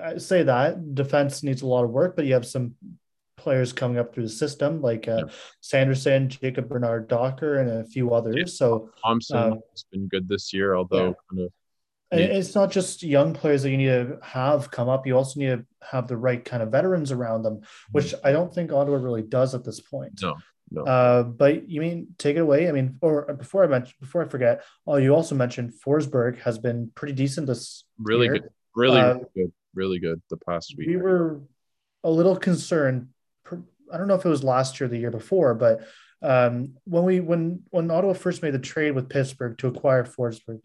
[0.00, 2.74] I say that defense needs a lot of work, but you have some
[3.44, 5.32] players coming up through the system, like uh, yeah.
[5.60, 8.34] Sanderson, Jacob Bernard Docker, and a few others.
[8.36, 8.44] Yeah.
[8.46, 11.12] So Thomson um, has been good this year, although yeah.
[11.30, 11.52] kind of.
[12.16, 15.04] It's not just young players that you need to have come up.
[15.04, 18.26] You also need to have the right kind of veterans around them, which mm-hmm.
[18.26, 20.20] I don't think Ottawa really does at this point.
[20.22, 20.36] No,
[20.70, 20.82] no.
[20.84, 22.68] Uh, but you mean take it away?
[22.68, 26.56] I mean, or before I mentioned, before I forget, oh, you also mentioned Forsberg has
[26.58, 28.34] been pretty decent this really year.
[28.34, 30.88] good, really, uh, really good, really good the past week.
[30.88, 31.42] We were
[32.04, 33.08] a little concerned
[33.92, 35.86] I don't know if it was last year or the year before, but
[36.22, 40.60] um, when we when when Ottawa first made the trade with Pittsburgh to acquire Forsberg,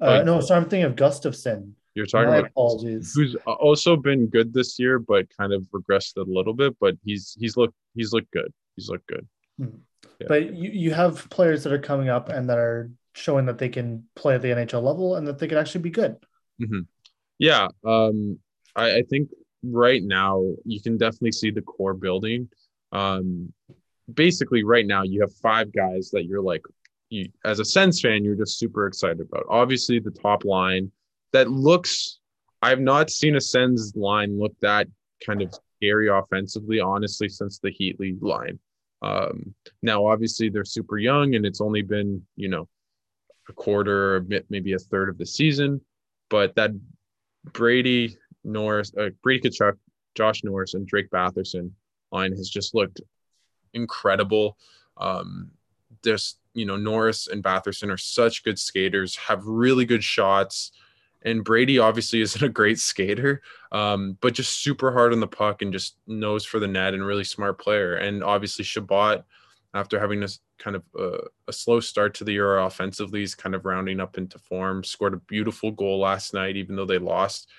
[0.00, 1.72] uh, no, sorry, I'm thinking of Gustafsson.
[1.94, 3.12] You're talking My about apologies.
[3.14, 6.76] Who's also been good this year, but kind of regressed a little bit.
[6.80, 8.52] But he's he's looked he's looked good.
[8.76, 9.28] He's looked good.
[9.58, 9.76] Hmm.
[10.20, 10.26] Yeah.
[10.28, 13.68] But you, you have players that are coming up and that are showing that they
[13.68, 16.16] can play at the NHL level and that they could actually be good.
[16.60, 16.80] Mm-hmm.
[17.38, 18.38] Yeah, um,
[18.76, 19.30] I, I think
[19.72, 22.48] right now you can definitely see the core building.
[22.92, 23.52] Um,
[24.12, 26.62] basically, right now you have five guys that you're like,
[27.10, 29.44] you, as a Sens fan, you're just super excited about.
[29.48, 30.90] Obviously, the top line
[31.32, 32.18] that looks.
[32.62, 34.88] I've not seen a Sens line look that
[35.24, 38.58] kind of scary offensively, honestly, since the Heatley line.
[39.02, 42.68] Um, now, obviously, they're super young, and it's only been you know
[43.48, 45.80] a quarter, maybe a third of the season.
[46.30, 46.70] But that
[47.52, 49.78] Brady, Norris, uh, Brady Tkachuk,
[50.14, 51.70] Josh Norris, and Drake Batherson
[52.12, 53.00] line has just looked
[53.72, 54.56] incredible.
[54.96, 55.50] Um,
[56.02, 60.72] just you know, Norris and Batherson are such good skaters, have really good shots,
[61.22, 65.62] And Brady obviously isn't a great skater, um, but just super hard on the puck
[65.62, 67.94] and just knows for the net and really smart player.
[67.94, 69.24] And obviously Chabot,
[69.72, 73.54] after having this kind of a, a slow start to the year offensively, is kind
[73.54, 74.84] of rounding up into form.
[74.84, 77.50] Scored a beautiful goal last night, even though they lost.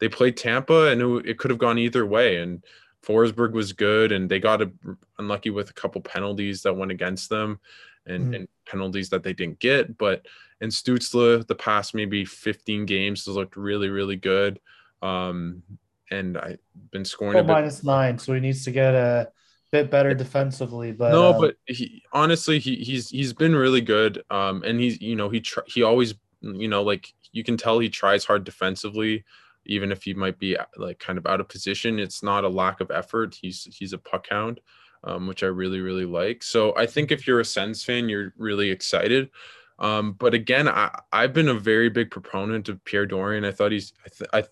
[0.00, 2.38] They played Tampa, and it, it could have gone either way.
[2.38, 2.64] And
[3.04, 4.70] Forsberg was good, and they got a,
[5.18, 7.60] unlucky with a couple penalties that went against them,
[8.06, 8.36] and, mm.
[8.36, 9.96] and penalties that they didn't get.
[9.96, 10.26] But
[10.60, 14.60] and Stützle, the past maybe 15 games has looked really, really good.
[15.00, 15.62] Um,
[16.10, 16.58] and I've
[16.90, 19.30] been scoring oh, minus nine, so he needs to get a
[19.70, 20.92] bit better defensively.
[20.92, 24.22] But no, um, but he honestly he he's he's been really good.
[24.28, 27.78] Um, and he's you know he tr- he always you know like you can tell
[27.78, 29.24] he tries hard defensively,
[29.70, 31.98] even if he might be like kind of out of position.
[31.98, 33.38] It's not a lack of effort.
[33.40, 34.60] He's he's a puck hound.
[35.02, 36.42] Um, which I really, really like.
[36.42, 39.30] So I think if you're a Sens fan, you're really excited.
[39.78, 43.46] Um, but again, I, I've been a very big proponent of Pierre Dorion.
[43.46, 44.44] I thought he's, I, th- I,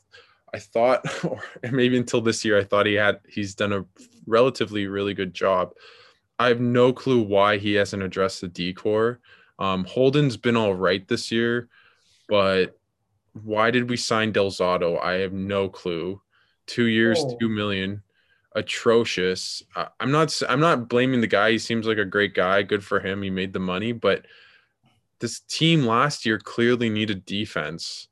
[0.54, 3.84] I thought, or maybe until this year, I thought he had, he's done a
[4.26, 5.74] relatively really good job.
[6.38, 9.20] I have no clue why he hasn't addressed the D-corps.
[9.58, 11.68] Um, Holden's been all right this year,
[12.28, 12.77] but
[13.32, 15.02] why did we sign Del Zotto?
[15.02, 16.20] I have no clue.
[16.66, 17.36] Two years, oh.
[17.40, 18.02] two million,
[18.54, 19.62] atrocious.
[20.00, 20.38] I'm not.
[20.48, 21.52] I'm not blaming the guy.
[21.52, 22.62] He seems like a great guy.
[22.62, 23.22] Good for him.
[23.22, 24.26] He made the money, but
[25.20, 28.08] this team last year clearly needed defense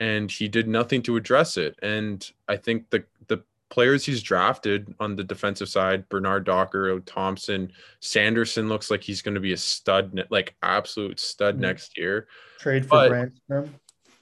[0.00, 1.78] and he did nothing to address it.
[1.82, 7.72] And I think the the players he's drafted on the defensive side, Bernard Docker, Thomson,
[8.00, 11.62] Sanderson looks like he's going to be a stud, like absolute stud mm-hmm.
[11.62, 12.28] next year.
[12.58, 13.68] Trade for but.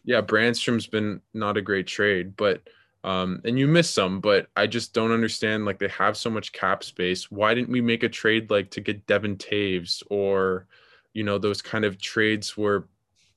[0.04, 2.62] Yeah, Brandstrom's been not a great trade, but
[3.04, 5.64] um, and you miss some, but I just don't understand.
[5.64, 7.30] Like they have so much cap space.
[7.30, 10.66] Why didn't we make a trade like to get Devon Toews or
[11.12, 12.84] you know those kind of trades where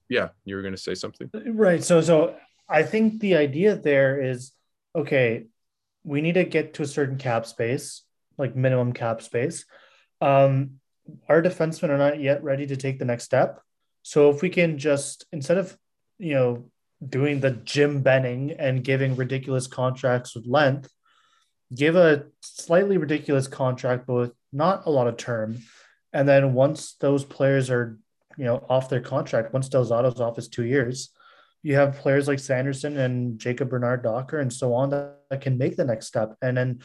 [0.09, 2.35] yeah you were going to say something right so so
[2.69, 4.51] i think the idea there is
[4.95, 5.45] okay
[6.03, 8.03] we need to get to a certain cap space
[8.37, 9.65] like minimum cap space
[10.21, 10.71] um
[11.29, 13.61] our defensemen are not yet ready to take the next step
[14.03, 15.77] so if we can just instead of
[16.17, 16.65] you know
[17.07, 20.89] doing the Jim Benning and giving ridiculous contracts with length
[21.75, 25.57] give a slightly ridiculous contract but with not a lot of term
[26.15, 27.99] and then once those players are,
[28.37, 31.09] you know, off their contract, once Del Zotto's off his two years,
[31.61, 35.57] you have players like Sanderson and Jacob Bernard Docker and so on that, that can
[35.57, 36.37] make the next step.
[36.41, 36.79] And then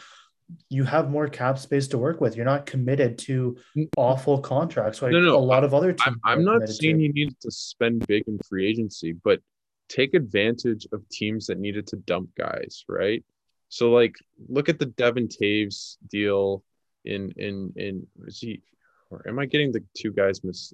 [0.69, 2.37] you have more cap space to work with.
[2.37, 3.57] You're not committed to
[3.97, 6.03] awful contracts like no, no, a lot of other teams.
[6.07, 7.03] I'm, I'm not saying to.
[7.03, 9.41] you need to spend big in free agency, but
[9.89, 13.25] take advantage of teams that needed to dump guys, right?
[13.69, 14.17] So like
[14.49, 16.63] look at the Devon Toews deal
[17.05, 18.63] in in in is he
[19.11, 20.73] or am I getting the two guys miss?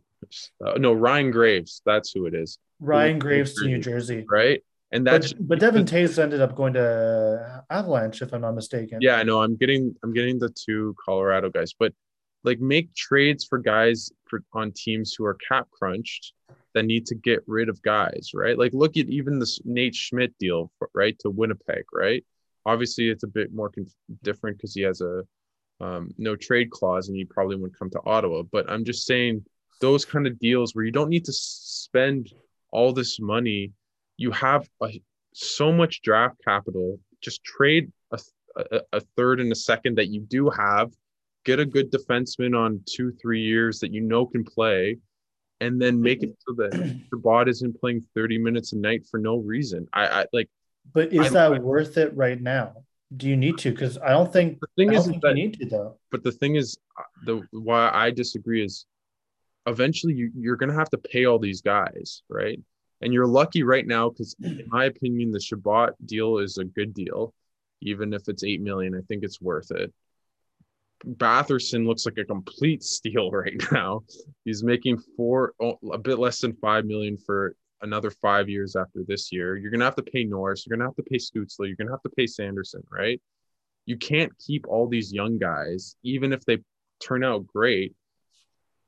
[0.64, 1.82] Uh, no, Ryan Graves.
[1.86, 2.58] That's who it is.
[2.80, 4.62] Ryan Graves to New Jersey, right?
[4.96, 8.98] And that's but, but Devon Toews ended up going to Avalanche, if I'm not mistaken.
[9.02, 9.42] Yeah, I know.
[9.42, 11.92] I'm getting I'm getting the two Colorado guys, but
[12.44, 16.32] like make trades for guys for, on teams who are cap crunched
[16.72, 18.56] that need to get rid of guys, right?
[18.56, 22.24] Like look at even this Nate Schmidt deal, right, to Winnipeg, right?
[22.64, 25.24] Obviously, it's a bit more conf- different because he has a
[25.78, 28.44] um, no trade clause and he probably wouldn't come to Ottawa.
[28.50, 29.44] But I'm just saying
[29.82, 32.32] those kind of deals where you don't need to spend
[32.70, 33.72] all this money,
[34.16, 35.00] you have a,
[35.34, 36.98] so much draft capital.
[37.20, 38.18] Just trade a,
[38.56, 40.92] a, a third and a second that you do have,
[41.44, 44.96] get a good defenseman on two, three years that you know can play,
[45.60, 49.38] and then make it so that Chabot isn't playing 30 minutes a night for no
[49.38, 49.88] reason.
[49.92, 50.48] I, I like.
[50.92, 52.74] But is I, that I, worth it right now?
[53.14, 53.70] do you need to?
[53.70, 55.98] Because I don't think the thing is that, you need to though.
[56.10, 58.86] But the thing is, uh, the why I disagree is,
[59.66, 62.60] eventually you, you're going to have to pay all these guys, right?
[63.00, 66.94] And you're lucky right now because, in my opinion, the Chabot deal is a good
[66.94, 67.34] deal,
[67.80, 68.94] even if it's eight million.
[68.94, 69.92] I think it's worth it.
[71.04, 74.02] Batherson looks like a complete steal right now.
[74.44, 79.00] He's making four, oh, a bit less than five million for another five years after
[79.06, 79.56] this year.
[79.56, 80.66] You're going to have to pay Norris.
[80.66, 81.66] You're going to have to pay Stützle.
[81.66, 83.20] You're going to have to pay Sanderson, right?
[83.84, 86.58] You can't keep all these young guys, even if they
[87.00, 87.94] turn out great,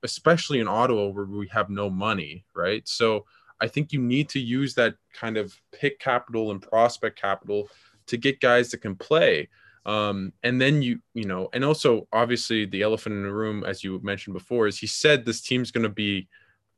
[0.03, 2.87] especially in Ottawa where we have no money, right?
[2.89, 3.27] So
[3.61, 7.69] I think you need to use that kind of pick capital and prospect capital
[8.07, 9.49] to get guys that can play.
[9.87, 13.83] Um, and then you, you know, and also obviously the elephant in the room, as
[13.83, 16.29] you mentioned before, is he said this team's going to be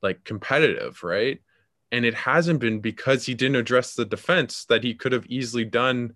[0.03, 1.41] like competitive, right?
[1.93, 5.65] and it hasn't been because he didn't address the defense that he could have easily
[5.65, 6.15] done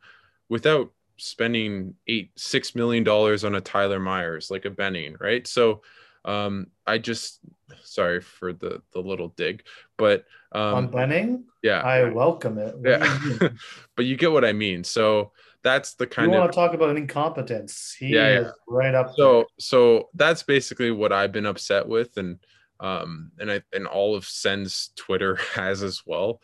[0.48, 5.46] without spending eight six million dollars on a Tyler Myers like a Benning, right?
[5.46, 5.82] So
[6.24, 7.40] um, I just
[7.82, 9.64] sorry for the the little dig,
[9.96, 12.76] but um, on Benning, yeah, I welcome it.
[12.76, 13.48] What yeah,
[13.96, 14.84] but you get what I mean.
[14.84, 15.32] So
[15.62, 17.94] that's the kind you of want to talk about incompetence.
[17.98, 19.14] He yeah, is right up.
[19.16, 19.44] So there.
[19.58, 22.38] so that's basically what I've been upset with, and
[22.80, 26.40] um and I and all of Sen's Twitter has as well.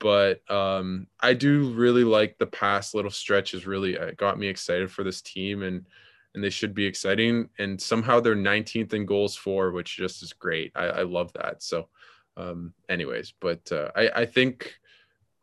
[0.00, 3.66] But um I do really like the past little stretches.
[3.66, 5.86] Really uh, got me excited for this team and
[6.34, 7.48] and they should be exciting.
[7.58, 10.72] And somehow they're 19th in goals for, which just is great.
[10.74, 11.62] I, I love that.
[11.62, 11.88] So,
[12.36, 14.74] um, anyways, but uh, I, I think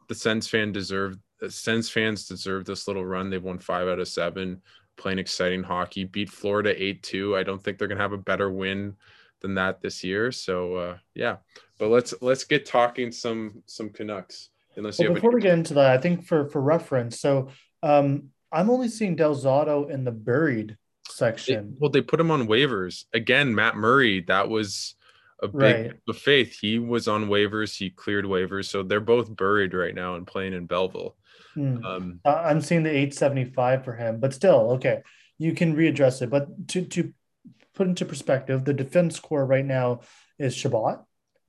[0.09, 3.29] the Sens fan deserved Sens fans deserve this little run.
[3.29, 4.61] They've won five out of seven,
[4.95, 7.37] playing exciting hockey, beat Florida 8 2.
[7.37, 8.95] I don't think they're gonna have a better win
[9.39, 10.31] than that this year.
[10.31, 11.37] So uh, yeah,
[11.79, 14.49] but let's let's get talking some some Canucks.
[14.75, 17.49] Unless well, before any- we get into that, I think for for reference, so
[17.81, 20.77] um, I'm only seeing Del Zotto in the buried
[21.21, 21.71] section.
[21.71, 23.53] They, well, they put him on waivers again.
[23.53, 24.95] Matt Murray, that was
[25.41, 26.15] a big right.
[26.15, 26.57] faith.
[26.59, 27.77] He was on waivers.
[27.77, 31.15] He cleared waivers, so they're both buried right now and playing in Belleville.
[31.53, 31.85] Hmm.
[31.85, 35.01] Um, I'm seeing the 875 for him, but still, okay,
[35.37, 36.29] you can readdress it.
[36.29, 37.13] But to to
[37.73, 40.01] put into perspective, the defense core right now
[40.39, 41.03] is Chabot,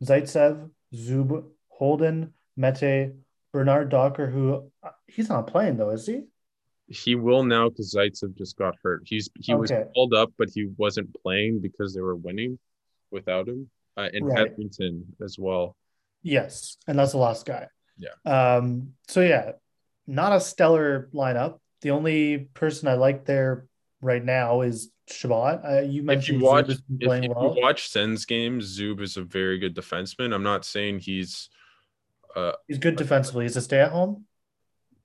[0.05, 3.13] Zaitsev, Zub, Holden, Mete,
[3.53, 6.23] Bernard-Docker, who uh, he's not playing though, is he?
[6.93, 9.03] He will now because Zaitsev just got hurt.
[9.07, 9.61] He's he okay.
[9.61, 12.59] was called up, but he wasn't playing because they were winning
[13.11, 13.71] without him.
[13.97, 14.51] Uh, and right.
[14.51, 15.77] Edmonton as well.
[16.23, 17.69] Yes, and that's the last guy.
[17.97, 18.11] Yeah.
[18.25, 18.95] Um.
[19.09, 19.53] So yeah,
[20.07, 21.59] not a stellar lineup.
[21.81, 23.67] The only person I like there
[24.01, 25.61] right now is Chabot.
[25.65, 27.55] Uh, you mentioned if you watch, if, if well.
[27.57, 30.35] you watch Sens games, Zub is a very good defenseman.
[30.35, 31.49] I'm not saying he's.
[32.37, 33.45] Uh, he's good defensively.
[33.45, 34.27] He's a stay at home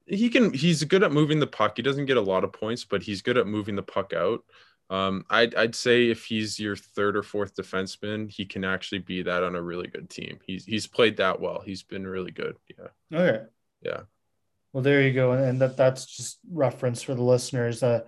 [0.07, 1.73] he can he's good at moving the puck.
[1.75, 4.43] He doesn't get a lot of points, but he's good at moving the puck out.
[4.89, 9.21] Um, I'd I'd say if he's your third or fourth defenseman, he can actually be
[9.23, 10.39] that on a really good team.
[10.45, 11.61] He's he's played that well.
[11.65, 12.55] He's been really good.
[12.69, 13.19] Yeah.
[13.19, 13.43] Okay.
[13.81, 14.01] Yeah.
[14.71, 17.83] Well, there you go, and that that's just reference for the listeners.
[17.83, 18.01] Uh,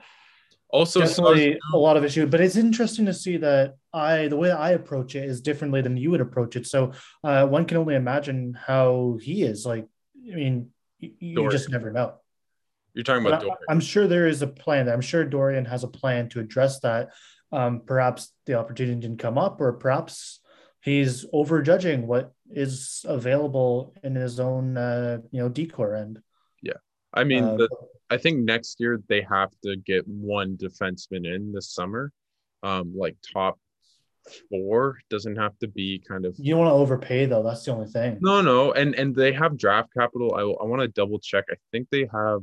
[0.69, 4.51] also, definitely a lot of issue, but it's interesting to see that I the way
[4.51, 6.67] I approach it is differently than you would approach it.
[6.67, 9.65] So uh, one can only imagine how he is.
[9.65, 9.87] Like,
[10.31, 12.15] I mean, you, you just never know.
[12.93, 13.57] You're talking about Dorion.
[13.69, 14.89] I'm sure there is a plan.
[14.89, 17.09] I'm sure Dorion has a plan to address that.
[17.51, 20.39] Um, perhaps the opportunity didn't come up, or perhaps
[20.81, 26.19] he's overjudging what is available in his own, uh, you know, D-corps end.
[26.61, 26.73] Yeah,
[27.13, 27.69] I mean, uh, the,
[28.09, 32.11] I think next year they have to get one defenseman in this summer,
[32.63, 33.59] um, like top
[34.49, 37.71] four doesn't have to be kind of you don't want to overpay though that's the
[37.71, 38.17] only thing.
[38.21, 40.35] No no and and they have draft capital.
[40.35, 41.45] I, I want to double check.
[41.49, 42.41] I think they have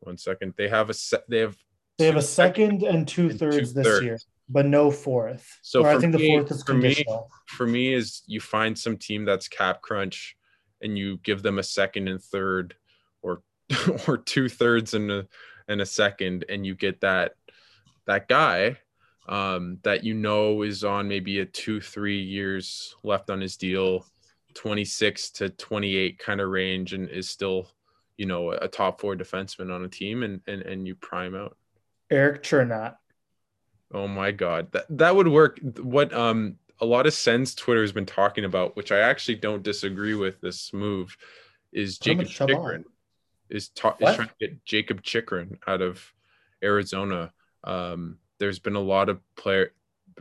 [0.00, 1.56] one second they have a set they have
[1.98, 5.58] they have a second and two thirds this year but no fourth.
[5.62, 7.16] So i think me, the fourth is for conditional.
[7.16, 10.36] me, for me is you find some team that's cap crunch
[10.82, 12.74] and you give them a second and third
[13.22, 13.42] or
[14.06, 15.26] or two thirds and a
[15.68, 17.34] and a second and you get that
[18.06, 18.76] that guy
[19.28, 24.06] um, that you know is on maybe a two, three years left on his deal,
[24.54, 27.70] 26 to 28 kind of range, and is still,
[28.16, 31.56] you know, a top four defenseman on a team, and and and you prime out.
[32.10, 32.96] Eric Cernak.
[33.94, 35.58] Oh my God, that that would work.
[35.80, 39.62] What um a lot of Sens Twitter has been talking about, which I actually don't
[39.62, 41.16] disagree with this move,
[41.72, 42.84] is Jacob Chychrun.
[43.48, 46.02] Is, ta- is trying to get Jacob Chychrun out of
[46.62, 47.32] Arizona.
[47.62, 49.72] Um, there's been a lot of player.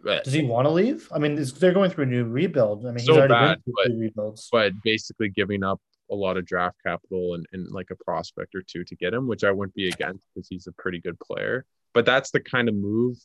[0.06, 1.10] Does he want to leave?
[1.12, 2.86] I mean, they're going through a new rebuild.
[2.86, 4.50] I mean, so he's already bad, been through but, rebuilds.
[4.52, 5.82] But basically, giving up
[6.12, 9.28] a lot of draft capital and, and like a prospect or two to get him,
[9.28, 11.66] which I wouldn't be against because he's a pretty good player.
[11.96, 13.18] But that's the kind of move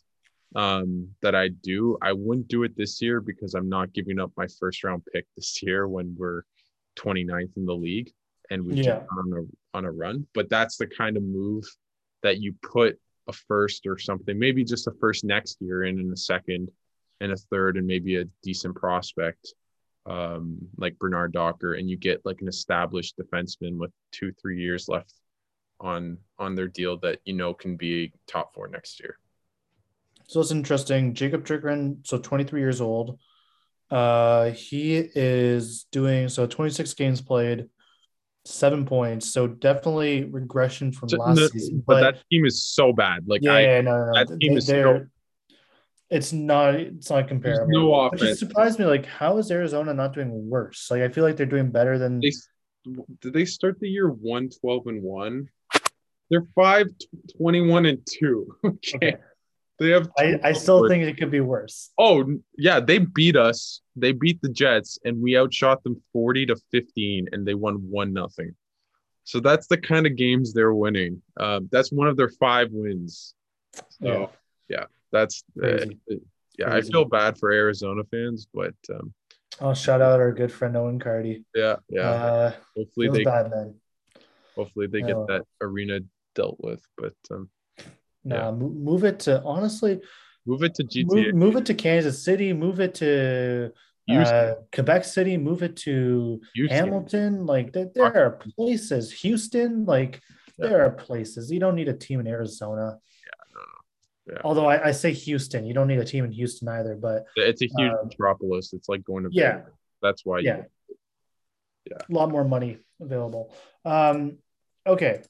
[0.55, 1.99] um, that I do.
[2.01, 5.27] I wouldn't do it this year because I'm not giving up my first round pick
[5.37, 6.43] this year when we're
[6.99, 8.11] 29th in the league
[8.51, 9.03] and we yeah.
[9.19, 10.27] on a on a run.
[10.33, 11.65] But that's the kind of move
[12.23, 12.99] that you put
[13.29, 16.69] a first or something, maybe just a first next year and in a second
[17.21, 19.55] and a third and maybe a decent prospect
[20.07, 24.89] um, like Bernard Docker, and you get like an established defenseman with two, three years
[24.89, 25.13] left
[25.81, 29.19] on on their deal that you know can be top four next year.
[30.29, 31.15] So it's interesting.
[31.15, 33.19] Jacob Chychrun, so 23 years old.
[33.91, 37.69] Uh, he is doing so 26 games played,
[38.47, 39.33] seven points.
[39.33, 41.83] So definitely regression from so, last no, season.
[41.87, 43.25] But, but, that team is so bad.
[43.27, 45.07] Like yeah, I, yeah no, no, that team they, is so.
[46.09, 46.77] It's not.
[46.77, 47.67] It's not comparable.
[47.67, 48.23] There's no offense.
[48.23, 48.85] Which surprised me.
[48.85, 50.89] Like, how is Arizona not doing worse?
[50.91, 52.21] Like, I feel like they're doing better than.
[52.21, 52.33] They,
[53.21, 55.49] did they start the year one twelve and one?
[56.31, 56.87] They're five
[57.37, 58.57] twenty one and two.
[58.65, 58.97] okay.
[58.97, 59.17] okay.
[59.79, 60.11] They have.
[60.19, 61.91] I, I still think it could be worse.
[61.99, 62.25] Oh
[62.57, 63.83] yeah, they beat us.
[63.95, 68.13] They beat the Jets, and we outshot them forty to fifteen, and they won one
[68.13, 68.55] nothing.
[69.25, 71.21] So that's the kind of games they're winning.
[71.39, 73.35] Uh, that's one of their five wins.
[73.75, 74.27] So yeah,
[74.69, 76.69] yeah that's uh, yeah.
[76.69, 76.89] Crazy.
[76.89, 79.13] I feel bad for Arizona fans, but um,
[79.61, 81.45] oh, shout out our good friend Owen Carty.
[81.55, 82.09] Yeah, yeah.
[82.09, 83.53] Uh, hopefully they bad.
[84.55, 86.01] Hopefully they get that arena
[86.35, 87.51] dealt with, but um,
[88.27, 88.51] nah, yeah.
[88.51, 90.01] move it to honestly.
[90.45, 91.07] Move it to GTA.
[91.07, 92.53] Move, move it to Kansas City.
[92.53, 93.73] Move it to
[94.09, 96.77] uh, Quebec City, move it to Houston.
[96.77, 97.47] Hamilton.
[97.47, 99.13] Like there, there, are places.
[99.13, 100.21] Houston, like
[100.59, 100.69] yeah.
[100.69, 101.51] there are places.
[101.51, 102.99] You don't need a team in Arizona.
[103.25, 104.35] Yeah, no, no.
[104.35, 104.41] Yeah.
[104.45, 106.95] Although I, I, say Houston, you don't need a team in Houston either.
[106.95, 108.73] But it's a huge um, metropolis.
[108.73, 109.63] It's like going to yeah.
[110.03, 110.41] That's why.
[110.41, 110.63] Yeah.
[110.89, 110.97] You,
[111.91, 111.99] yeah.
[112.09, 113.55] A lot more money available.
[113.85, 114.39] Um,
[114.87, 115.23] okay.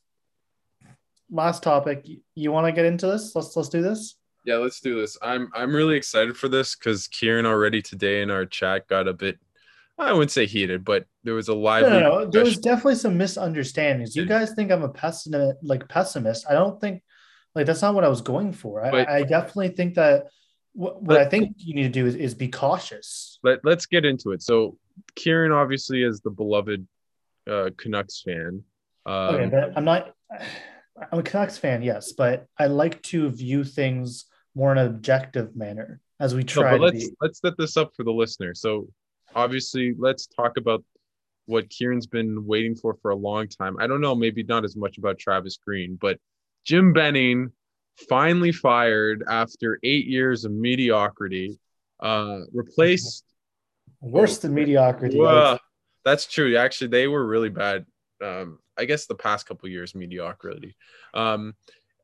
[1.31, 2.07] Last topic.
[2.35, 3.35] You want to get into this?
[3.35, 4.17] Let's let's do this.
[4.45, 5.19] Yeah, let's do this.
[5.23, 9.13] I'm I'm really excited for this because Kieran already today in our chat got a
[9.13, 9.39] bit
[9.99, 11.85] I wouldn't say heated, but there was a live.
[11.85, 12.27] No, no, no.
[12.27, 14.15] there was definitely some misunderstandings.
[14.15, 16.47] You guys think I'm a pessimist, like pessimist.
[16.49, 17.03] I don't think,
[17.55, 18.85] like that's not what I was going for.
[18.85, 20.27] I, but, I definitely think that
[20.75, 23.39] what, what I think you need to do is, is be cautious.
[23.43, 24.43] Let Let's get into it.
[24.43, 24.77] So,
[25.15, 26.87] Kieran obviously is the beloved
[27.51, 28.63] uh, Canucks fan.
[29.07, 30.15] Um, okay, but I'm not.
[31.13, 35.55] I'm a Canucks fan, yes, but I like to view things more in an objective
[35.55, 37.15] manner as we try no, let's be.
[37.21, 38.55] let's set this up for the listener.
[38.55, 38.89] So
[39.35, 40.83] obviously let's talk about
[41.45, 43.77] what kieran's been waiting for for a long time.
[43.79, 46.19] I don't know maybe not as much about travis green but
[46.65, 47.51] jim benning
[48.09, 51.59] finally fired after eight years of mediocrity
[52.01, 53.25] uh replaced
[54.01, 55.59] worse than mediocrity well,
[56.05, 56.57] that's true.
[56.57, 57.85] Actually they were really bad
[58.23, 60.77] um i guess the past couple years mediocrity
[61.15, 61.55] um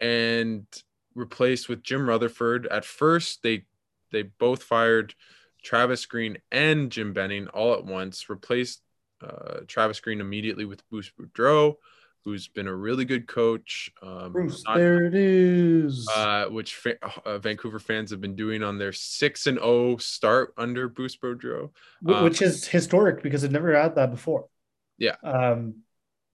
[0.00, 0.66] and
[1.14, 2.66] replaced with Jim Rutherford.
[2.66, 3.64] At first, they
[4.10, 5.14] they both fired
[5.62, 8.28] Travis Green and Jim Benning all at once.
[8.28, 8.82] Replaced
[9.22, 11.76] uh, Travis Green immediately with Bruce Boudreau,
[12.24, 13.90] who's been a really good coach.
[14.02, 16.08] Um, Bruce, not, there it is.
[16.14, 19.96] Uh, which fa- uh, Vancouver fans have been doing on their six and zero oh
[19.98, 21.70] start under Bruce Boudreau,
[22.06, 24.46] um, which is historic because they've never had that before.
[24.98, 25.16] Yeah.
[25.22, 25.76] Um,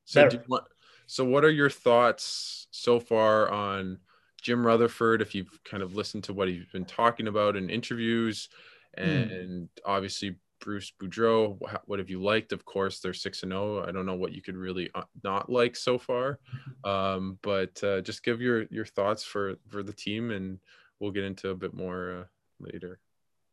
[0.09, 0.65] so, want,
[1.07, 3.99] so what are your thoughts so far on?
[4.41, 8.49] Jim Rutherford, if you've kind of listened to what he's been talking about in interviews,
[8.97, 9.03] hmm.
[9.03, 9.69] and mm.
[9.85, 12.53] obviously Bruce Boudreau, what have you liked?
[12.53, 13.83] Of course, they're six and zero.
[13.83, 13.89] Oh.
[13.89, 16.39] I don't know what you could really uh, not like so far,
[16.85, 20.59] um, but uh, just give your your thoughts for for the team, and
[21.01, 22.25] we'll get into a bit more uh,
[22.61, 23.01] later.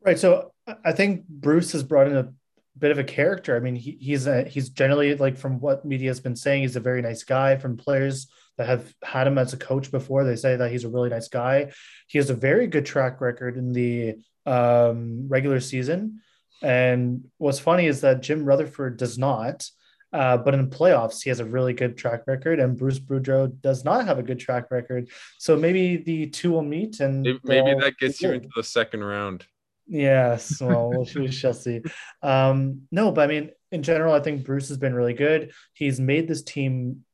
[0.03, 0.19] Right.
[0.19, 0.51] So
[0.83, 2.31] I think Bruce has brought in a
[2.77, 3.55] bit of a character.
[3.55, 6.75] I mean, he, he's a, he's generally like from what media has been saying, he's
[6.75, 7.57] a very nice guy.
[7.57, 10.89] From players that have had him as a coach before, they say that he's a
[10.89, 11.71] really nice guy.
[12.07, 14.15] He has a very good track record in the
[14.45, 16.21] um, regular season.
[16.61, 19.69] And what's funny is that Jim Rutherford does not.
[20.13, 23.51] Uh, but in the playoffs, he has a really good track record, and Bruce Boudreau
[23.59, 25.09] does not have a good track record.
[25.39, 29.45] So maybe the two will meet, and maybe that gets you into the second round.
[29.87, 31.81] Yes, well, we shall see.
[32.21, 35.51] Um, no, but I mean, in general, I think Bruce has been really good.
[35.73, 37.05] He's made this team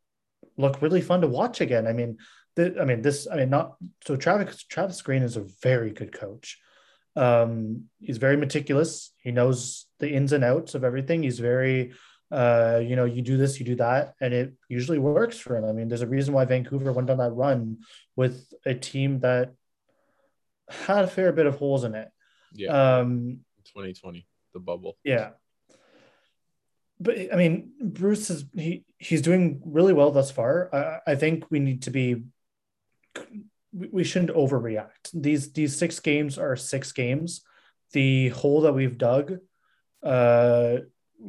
[0.58, 1.88] look really fun to watch again.
[1.88, 2.18] I mean,
[2.56, 4.16] the, I mean, this, I mean, not so.
[4.16, 6.60] Travis Travis Green is a very good coach.
[7.16, 9.12] Um, he's very meticulous.
[9.22, 11.24] He knows the ins and outs of everything.
[11.24, 11.94] He's very,
[12.32, 15.66] uh, you know, you do this, you do that, and it usually works for him.
[15.66, 17.80] I mean, there's a reason why Vancouver went on that run
[18.16, 19.54] with a team that
[20.70, 22.10] had a fair bit of holes in it.
[22.54, 23.00] Yeah.
[23.00, 24.98] Um, 2020, the bubble.
[25.04, 25.32] Yeah.
[27.00, 30.70] But I mean, Bruce is he he's doing really well thus far.
[30.74, 32.24] I, I think we need to be
[33.74, 35.10] we shouldn't overreact.
[35.14, 37.42] These these six games are six games.
[37.94, 39.38] The hole that we've dug
[40.04, 40.78] uh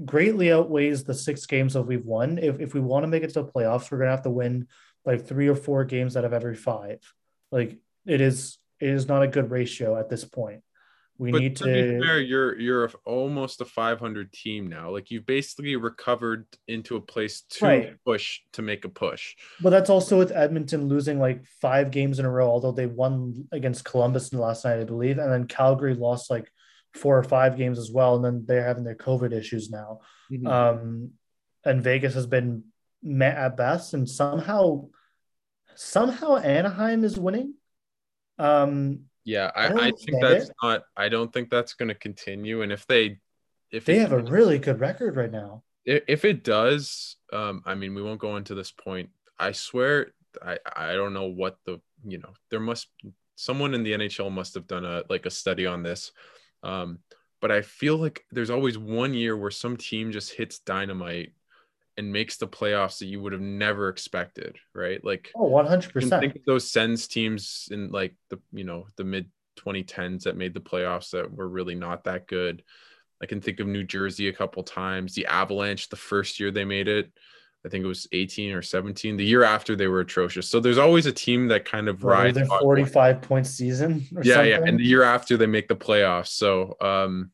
[0.05, 2.39] greatly outweighs the six games that we've won.
[2.39, 4.69] If if we want to make it to the playoffs, we're gonna have to win
[5.07, 7.01] like three or four games out of every five.
[7.51, 10.63] Like it is it is not a good ratio at this point.
[11.23, 14.91] We but need to, to be fair, you're you're almost a 500 team now.
[14.91, 17.95] Like you've basically recovered into a place to right.
[18.05, 19.37] push to make a push.
[19.61, 23.47] But that's also with Edmonton losing like five games in a row, although they won
[23.53, 26.51] against Columbus in the last night, I believe, and then Calgary lost like
[26.93, 30.01] four or five games as well, and then they're having their COVID issues now.
[30.33, 30.47] Mm-hmm.
[30.49, 31.11] Um,
[31.65, 32.65] and Vegas has been
[33.01, 34.89] met at best, and somehow,
[35.77, 37.55] somehow Anaheim is winning.
[38.41, 40.57] Um, yeah, I, I, I think that's it.
[40.63, 40.85] not.
[40.97, 42.63] I don't think that's going to continue.
[42.63, 43.19] And if they,
[43.71, 47.75] if they have a really good record right now, if, if it does, um, I
[47.75, 49.11] mean, we won't go into this point.
[49.39, 50.13] I swear,
[50.45, 52.89] I I don't know what the you know there must
[53.37, 56.13] someone in the NHL must have done a like a study on this.
[56.63, 56.99] Um,
[57.41, 61.33] but I feel like there's always one year where some team just hits dynamite
[61.97, 65.05] and makes the playoffs that you would have never expected, right?
[65.05, 66.13] Like oh, 100%.
[66.13, 70.37] I think of those Sens teams in like the, you know, the mid 2010s that
[70.37, 72.63] made the playoffs that were really not that good.
[73.23, 76.65] I can think of New Jersey a couple times, the Avalanche the first year they
[76.65, 77.13] made it.
[77.65, 79.17] I think it was 18 or 17.
[79.17, 80.49] The year after they were atrocious.
[80.49, 84.05] So there's always a team that kind of rides their 45 point season.
[84.23, 84.51] yeah, something.
[84.51, 84.61] yeah.
[84.67, 86.29] And the year after they make the playoffs.
[86.29, 87.31] So um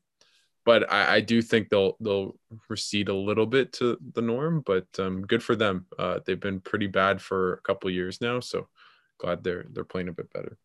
[0.69, 2.37] but I, I, do think they'll they'll
[2.69, 5.87] recede a little bit to the norm, but um, good for them.
[5.99, 8.69] Uh, they've been pretty bad for a couple years now, so
[9.17, 10.59] glad they're they're playing a bit better.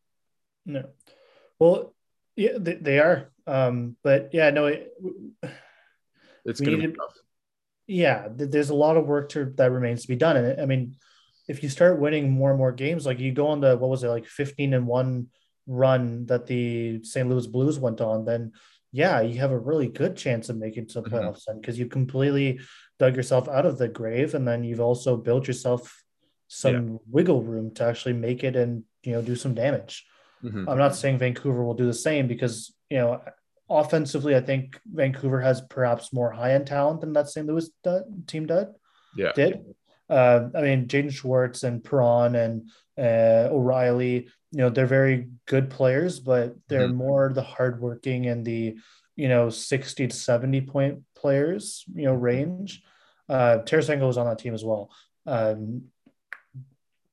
[0.65, 0.89] No,
[1.57, 1.95] well,
[2.35, 4.91] yeah, they, they are, um, but yeah, no, it,
[6.43, 7.15] it's gonna be tough.
[7.87, 10.97] Yeah, there's a lot of work to that remains to be done, and I mean,
[11.47, 14.03] if you start winning more and more games, like you go on the what was
[14.03, 15.27] it like 15 and one
[15.65, 17.29] run that the St.
[17.29, 18.51] Louis Blues went on, then
[18.93, 21.15] yeah, you have a really good chance of making to the mm-hmm.
[21.15, 22.59] playoffs then because you completely
[22.99, 26.01] dug yourself out of the grave and then you've also built yourself
[26.47, 26.97] some yeah.
[27.09, 30.05] wiggle room to actually make it and you know do some damage.
[30.43, 30.69] Mm-hmm.
[30.69, 33.21] I'm not saying Vancouver will do the same because you know
[33.67, 37.47] offensively, I think Vancouver has perhaps more high end talent than that St.
[37.47, 37.69] Louis
[38.27, 38.67] team did.
[39.15, 39.65] Yeah, did.
[40.07, 45.69] Uh, I mean, Jaden Schwartz and Perron and uh, O'Reilly, you know, they're very good
[45.69, 46.97] players, but they're mm-hmm.
[46.97, 48.75] more the hardworking and the,
[49.15, 52.83] you know, 60 to 70 point players, you know, range.
[53.27, 54.91] Uh, Tarasenko was on that team as well.
[55.25, 55.85] Um,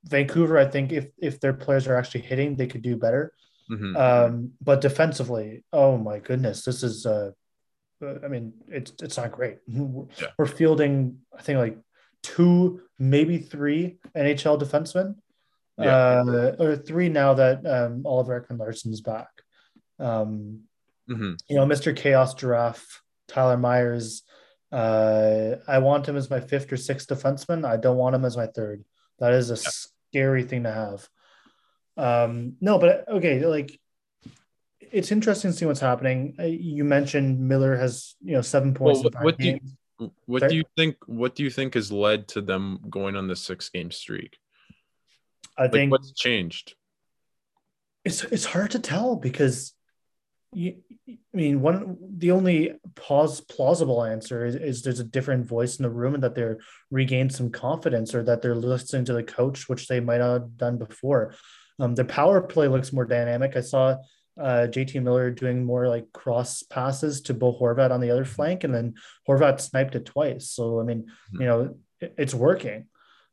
[0.03, 3.33] Vancouver, I think if if their players are actually hitting, they could do better.
[3.69, 3.95] Mm-hmm.
[3.95, 7.31] Um, but defensively, oh my goodness, this is uh,
[8.01, 9.57] I mean, it's it's not great.
[9.67, 10.27] Yeah.
[10.37, 11.77] We're fielding, I think, like
[12.23, 15.15] two, maybe three NHL defensemen
[15.77, 16.23] yeah.
[16.25, 19.29] uh, or three now that um, Oliver Ekman is back.
[19.99, 20.61] Um,
[21.09, 21.33] mm-hmm.
[21.49, 21.95] You know, Mr.
[21.95, 24.23] Chaos Giraffe, Tyler Myers.
[24.71, 27.65] Uh, I want him as my fifth or sixth defenseman.
[27.65, 28.83] I don't want him as my third.
[29.19, 29.69] That is a yeah.
[29.69, 31.07] scary thing to have.
[31.97, 33.79] Um, no, but okay, like
[34.91, 36.35] it's interesting to see what's happening.
[36.39, 39.01] Uh, you mentioned Miller has you know seven points.
[39.03, 40.97] Well, what, do you, what do you think?
[41.05, 44.37] What do you think has led to them going on the six game streak?
[45.57, 46.75] I like think what's changed.
[48.03, 49.73] It's it's hard to tell because
[50.53, 50.75] you,
[51.07, 55.83] I mean, one the only pause plausible answer is, is, there's a different voice in
[55.83, 59.69] the room and that they're regained some confidence or that they're listening to the coach,
[59.69, 61.33] which they might not have done before.
[61.79, 63.55] Um, the power play looks more dynamic.
[63.55, 63.95] I saw
[64.39, 68.63] uh, JT Miller doing more like cross passes to Bo Horvat on the other flank,
[68.63, 68.95] and then
[69.27, 70.49] Horvat sniped it twice.
[70.49, 71.41] So I mean, mm-hmm.
[71.41, 72.87] you know, it, it's working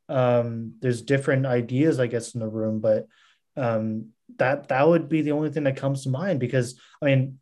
[0.09, 3.07] um, there's different ideas, I guess, in the room, but
[3.55, 4.07] um,
[4.37, 7.39] that that would be the only thing that comes to mind because I mean,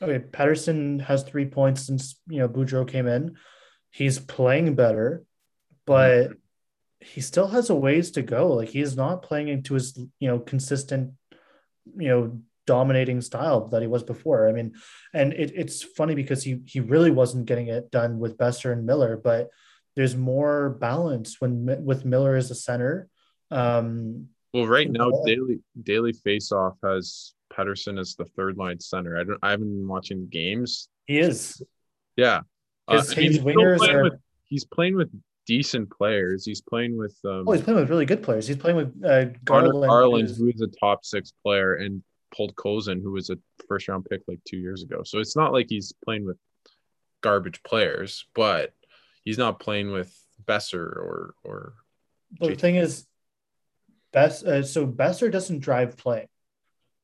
[0.00, 3.36] okay, Pettersson has three points since you know Boudreau came in.
[3.90, 5.24] He's playing better,
[5.84, 6.34] but mm-hmm.
[7.00, 8.52] he still has a ways to go.
[8.52, 11.12] Like he's not playing into his you know consistent,
[11.96, 14.48] you know, dominating style that he was before.
[14.48, 14.74] I mean,
[15.12, 18.86] and it, it's funny because he he really wasn't getting it done with Boeser and
[18.86, 19.50] Miller, but
[19.96, 23.08] there's more balance when with Miller as a center.
[23.50, 29.18] Um, well, right now, daily daily faceoff has Pettersson as the third line center.
[29.18, 29.38] I don't.
[29.42, 30.88] I haven't been watching games.
[31.06, 31.62] He is.
[32.16, 32.40] Yeah.
[32.88, 34.04] Uh, his wingers are.
[34.04, 34.14] With,
[34.44, 35.10] he's playing with
[35.46, 36.44] decent players.
[36.44, 37.16] He's playing with.
[37.24, 38.46] Um, oh, he's playing with really good players.
[38.46, 42.02] He's playing with uh, Garland, Garland who is a top six player, and
[42.36, 43.38] Podkolzin, who was a
[43.68, 45.02] first round pick like two years ago.
[45.04, 46.36] So it's not like he's playing with
[47.20, 48.72] garbage players, but
[49.30, 50.12] he's not playing with
[50.44, 51.74] Boeser or or.
[52.40, 53.06] the thing is,
[54.12, 54.42] Bess.
[54.42, 56.28] Uh, so Boeser doesn't drive play.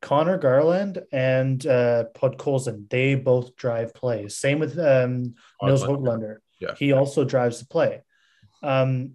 [0.03, 4.29] Conor Garland and uh, Podkolzin, they both drive play.
[4.29, 6.39] Same with um, Nils Hoglander.
[6.61, 6.75] Yeah.
[6.77, 8.03] He also drives the play.
[8.63, 9.15] Um,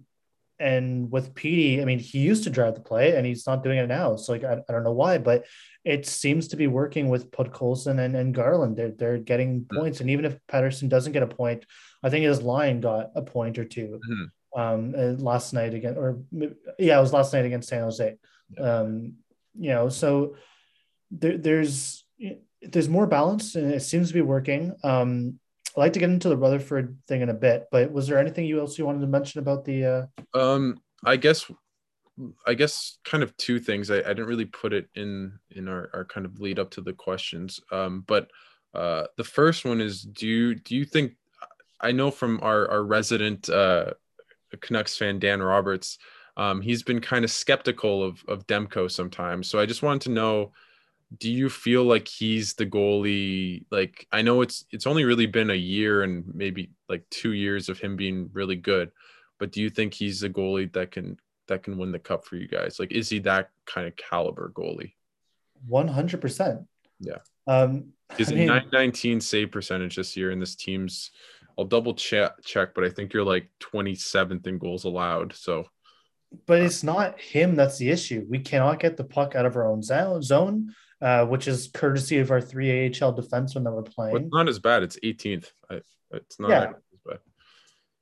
[0.62, 3.78] and with Petey, I mean, he used to drive the play and he's not doing
[3.78, 4.14] it now.
[4.16, 5.44] So like, I, I don't know why, but
[5.84, 8.76] it seems to be working with Podkolzin and, and Garland.
[8.76, 10.00] They're, they're getting points.
[10.00, 11.66] And even if Pettersson doesn't get a point,
[12.02, 14.60] I think his line got a point or 2 mm-hmm.
[14.60, 16.20] um, uh, last night again, or
[16.78, 18.14] yeah, it was last night against San Jose.
[18.56, 18.62] Yeah.
[18.62, 19.14] Um,
[19.58, 20.36] you know, so
[21.10, 22.04] there, there's
[22.62, 24.72] there's more balance and it seems to be working.
[24.84, 25.40] Um,
[25.76, 28.44] I'd like to get into the Rutherford thing in a bit, but was there anything
[28.44, 30.08] you else you wanted to mention about the?
[30.34, 30.38] Uh...
[30.38, 31.50] Um, I guess,
[32.46, 33.90] I guess, kind of two things.
[33.90, 36.80] I, I didn't really put it in in our, our kind of lead up to
[36.80, 37.60] the questions.
[37.70, 38.30] Um, but
[38.74, 41.16] uh, the first one is: Do you do you think
[41.80, 43.92] I know from our our resident uh,
[44.60, 45.98] Canucks fan Dan Roberts
[46.36, 49.48] um, he's been kind of skeptical of of Demko sometimes.
[49.48, 50.52] So I just wanted to know,
[51.18, 53.64] do you feel like he's the goalie?
[53.70, 57.68] Like I know it's it's only really been a year and maybe like two years
[57.68, 58.90] of him being really good,
[59.38, 62.36] but do you think he's a goalie that can that can win the cup for
[62.36, 62.78] you guys?
[62.78, 64.94] Like, is he that kind of caliber goalie?
[65.66, 66.62] One hundred percent.
[67.00, 67.18] Yeah.
[67.46, 71.10] Um, He's a 919 save percentage this year, and this team's.
[71.58, 75.34] I'll double check, check, but I think you're like 27th in goals allowed.
[75.34, 75.66] So,
[76.46, 78.26] but it's not him that's the issue.
[78.28, 82.30] We cannot get the puck out of our own zone, uh, which is courtesy of
[82.30, 84.12] our three AHL defensemen that we're playing.
[84.14, 84.82] Well, it's not as bad.
[84.82, 85.50] It's 18th.
[85.70, 86.64] it's not yeah.
[86.94, 87.18] as bad.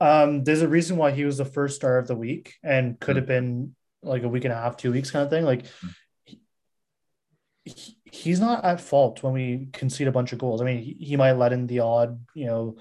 [0.01, 3.12] Um, there's a reason why he was the first star of the week and could
[3.12, 3.18] mm-hmm.
[3.18, 5.44] have been like a week and a half, two weeks kind of thing.
[5.44, 5.88] Like mm-hmm
[7.64, 10.61] he, he's not at fault when we concede a bunch of goals.
[10.61, 12.76] I mean, he, he might let in the odd, you know,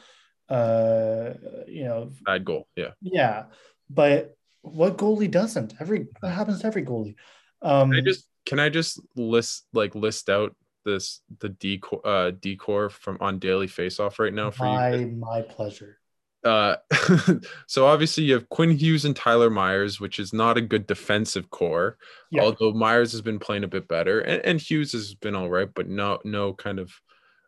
[0.50, 1.34] uh,
[1.68, 2.68] you know, bad goal.
[2.76, 2.92] Yeah.
[3.02, 3.46] Yeah.
[3.90, 5.76] But what goalie doesn't?
[5.80, 7.16] Every that happens to every goalie.
[7.62, 12.90] Um, I just can I just list like list out this the D-corps uh D-corps
[12.90, 15.08] from on daily face off right now for my, you?
[15.08, 16.00] My pleasure
[16.44, 16.78] uh,
[17.68, 21.50] so obviously you have Quinn Hughes and Tyler Myers, which is not a good defensive
[21.50, 21.98] core.
[22.32, 22.44] Yeah.
[22.44, 25.68] Although Myers has been playing a bit better, and, and, Hughes has been all right,
[25.76, 26.94] but no no kind of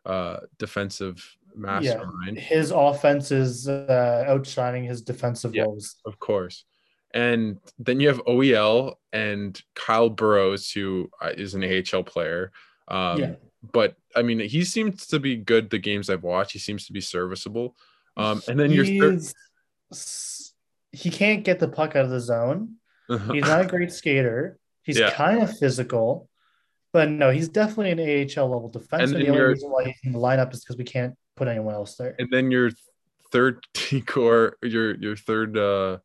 [0.04, 1.26] uh, defensive
[1.56, 2.36] mastermind.
[2.36, 2.42] Yeah.
[2.42, 5.96] His offense is uh, outshining his defensive yeah, woes.
[6.04, 6.66] Of course.
[7.14, 12.52] And then you have OEL and Kyle Burroughs, who uh, an AHL player.
[12.88, 13.34] Um, yeah.
[13.70, 16.52] But I mean, he seems to be good the games I've watched.
[16.52, 17.76] He seems to be serviceable.
[18.16, 19.22] Um, and then you're third...
[20.92, 22.76] he can't get the puck out of the zone.
[23.08, 23.32] Uh-huh.
[23.32, 24.58] He's not a great skater.
[24.82, 25.10] He's yeah.
[25.12, 26.28] kind of physical,
[26.92, 29.02] but no, he's definitely an AHL level defenseman.
[29.02, 31.74] And the only reason why he's in the lineup is because we can't put anyone
[31.74, 32.16] else there.
[32.18, 32.70] And then your
[33.30, 33.64] third
[34.06, 35.98] core, your your third uh,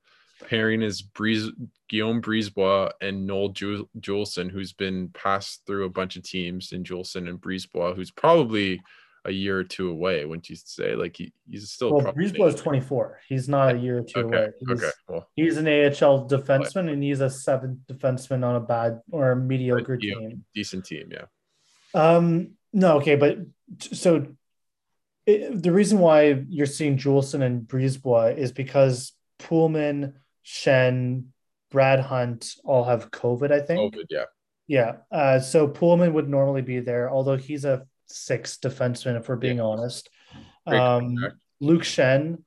[0.45, 1.49] pairing is Breeze,
[1.89, 7.29] Guillaume Brisebois and Noel Juulsen, who's been passed through a bunch of teams in Juulsen
[7.29, 8.81] and Brisebois, who's probably
[9.25, 10.95] a year or two away, wouldn't you say?
[10.95, 11.93] Like he, he's still.
[11.93, 13.19] Well, Brisebois is 24.
[13.27, 14.37] He's not a year or two okay.
[14.37, 14.51] away.
[14.59, 14.91] He's, okay.
[15.07, 15.27] Cool.
[15.35, 19.97] He's an AHL defenseman, and he's a seventh defenseman on a bad or a mediocre
[19.97, 20.45] team.
[20.55, 21.25] Decent team, yeah.
[21.93, 22.51] Um.
[22.73, 22.97] No.
[22.97, 23.39] Okay, but
[23.79, 24.27] so
[25.25, 30.13] it, the reason why you're seeing Juulsen and Brisebois is because Poolman,
[30.47, 31.25] Schenn,
[31.71, 33.51] Brad Hunt all have COVID.
[33.51, 33.93] I think.
[33.93, 34.23] COVID, yeah.
[34.67, 34.97] Yeah.
[35.11, 39.57] Uh, so Poolman would normally be there, although he's a sixth defenseman, if we're being
[39.57, 39.63] yeah.
[39.63, 40.09] honest.
[40.65, 41.15] Um,
[41.59, 42.43] Luke Schenn,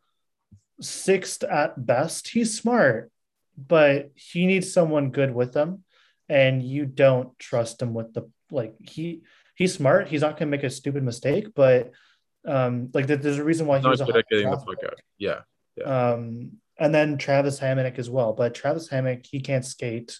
[0.80, 2.28] sixth at best.
[2.28, 3.10] He's smart,
[3.56, 5.84] but he needs someone good with him,
[6.28, 9.22] and you don't trust him with the like he
[9.56, 10.08] he's smart.
[10.08, 11.92] He's not gonna make a stupid mistake, but
[12.46, 15.00] um, like there's a reason why he's not good at getting the fuck out.
[15.18, 15.40] Yeah.
[15.76, 16.12] yeah.
[16.12, 20.18] Um, and then Travis Hamonic as well, but Travis Hamonic he can't skate.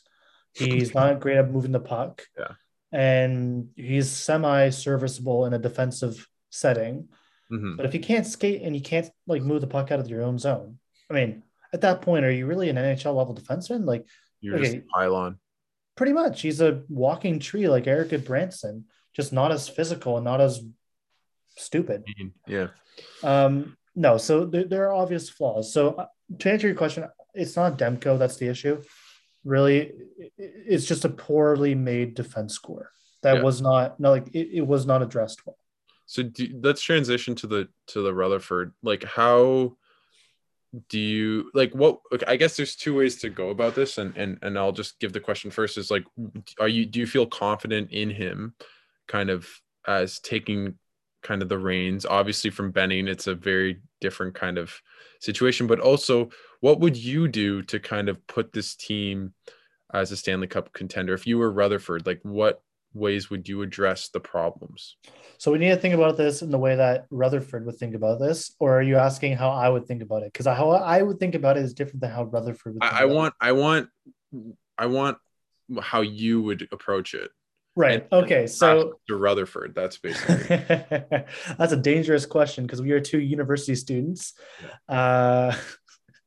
[0.52, 2.22] He's not great at moving the puck.
[2.38, 2.54] Yeah
[2.92, 7.08] and he's semi-serviceable in a defensive setting.
[7.50, 7.76] Mm-hmm.
[7.76, 10.22] But if you can't skate and you can't like move the puck out of your
[10.22, 10.78] own zone,
[11.11, 11.42] I mean,
[11.72, 13.84] at that point, are you really an NHL level defenseman?
[13.84, 14.06] Like
[14.40, 15.38] you're okay, just pylon.
[15.96, 20.40] Pretty much, he's a walking tree like Erik Branson, just not as physical and not
[20.40, 20.62] as
[21.56, 22.04] stupid.
[22.46, 22.68] Yeah.
[23.22, 23.76] Um.
[23.94, 24.16] No.
[24.16, 25.72] So there, there are obvious flaws.
[25.72, 26.06] So uh,
[26.39, 28.83] to answer your question, it's not Demko that's the issue.
[29.45, 29.93] Really
[30.37, 32.91] it's just a poorly made defense score
[33.22, 33.43] that yeah.
[33.43, 35.57] was not no like it, it was not addressed well.
[36.07, 38.72] So do, let's transition to the to the rutherford.
[38.83, 39.76] Like how
[40.89, 44.39] do you like what i guess there's two ways to go about this and and
[44.43, 46.05] and i'll just give the question first is like
[46.61, 48.55] are you do you feel confident in him
[49.09, 49.49] kind of
[49.87, 50.74] as taking
[51.22, 52.07] kind of the reins?
[52.07, 54.80] Obviously from benning it's a very different kind of
[55.20, 56.30] situation but also
[56.61, 59.34] what would you do to kind of put this team
[59.92, 62.07] as a Stanley Cup contender if you were Rutherford?
[62.07, 64.96] Like, what ways would you address the problems?
[65.38, 68.20] So we need to think about this in the way that Rutherford would think about
[68.20, 70.32] this, or are you asking how I would think about it?
[70.32, 72.84] Because how I would think about it is different than how Rutherford would.
[72.84, 73.44] I, I want, it.
[73.44, 73.88] I want,
[74.76, 75.18] I want
[75.80, 77.30] how you would approach it.
[77.77, 78.07] Right.
[78.11, 78.47] And okay.
[78.47, 80.57] So to Rutherford, that's basically
[81.59, 84.35] that's a dangerous question because we are two university students.
[84.89, 85.55] Uh,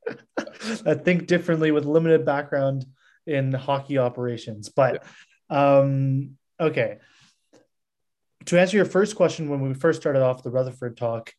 [0.86, 2.86] I think differently with limited background
[3.26, 4.70] in hockey operations.
[4.70, 5.06] But
[5.50, 5.80] yeah.
[5.80, 6.98] um, okay.
[8.46, 11.34] To answer your first question, when we first started off the Rutherford talk,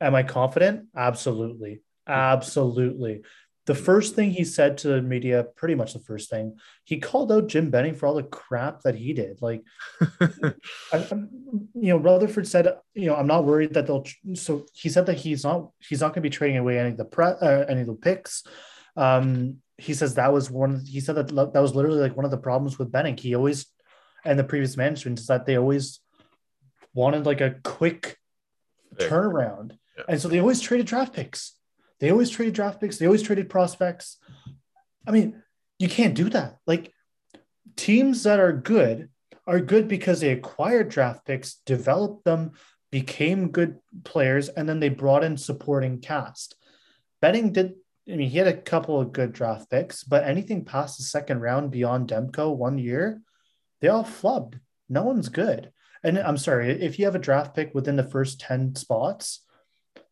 [0.00, 0.86] am I confident?
[0.96, 1.80] Absolutely.
[2.08, 3.22] Absolutely
[3.66, 7.30] the first thing he said to the media, pretty much the first thing, he called
[7.30, 9.42] out Jim Benning for all the crap that he did.
[9.42, 9.62] Like,
[10.20, 11.06] I,
[11.74, 14.06] you know, Rutherford said, you know, I'm not worried that they'll.
[14.34, 16.96] So he said that he's not he's not going to be trading away any of
[16.96, 18.44] the pre, uh, any of the picks.
[18.96, 20.82] Um, he says that was one.
[20.84, 23.16] He said that that was literally like one of the problems with Benning.
[23.16, 23.66] He always,
[24.24, 26.00] and the previous management is that they always
[26.94, 28.16] wanted like a quick
[28.96, 30.04] turnaround, yeah.
[30.08, 31.54] and so they always traded draft picks.
[32.00, 32.98] They always traded draft picks.
[32.98, 34.18] They always traded prospects.
[35.06, 35.42] I mean,
[35.78, 36.56] you can't do that.
[36.66, 36.92] Like
[37.76, 39.10] teams that are good
[39.46, 42.52] are good because they acquired draft picks, developed them,
[42.90, 46.56] became good players, and then they brought in supporting cast.
[47.20, 47.74] Benning did
[48.10, 51.40] I mean, he had a couple of good draft picks, but anything past the second
[51.40, 53.20] round beyond Demko one year,
[53.80, 54.58] they all flubbed.
[54.88, 55.72] No one's good.
[56.02, 59.44] And I'm sorry, if you have a draft pick within the first 10 spots,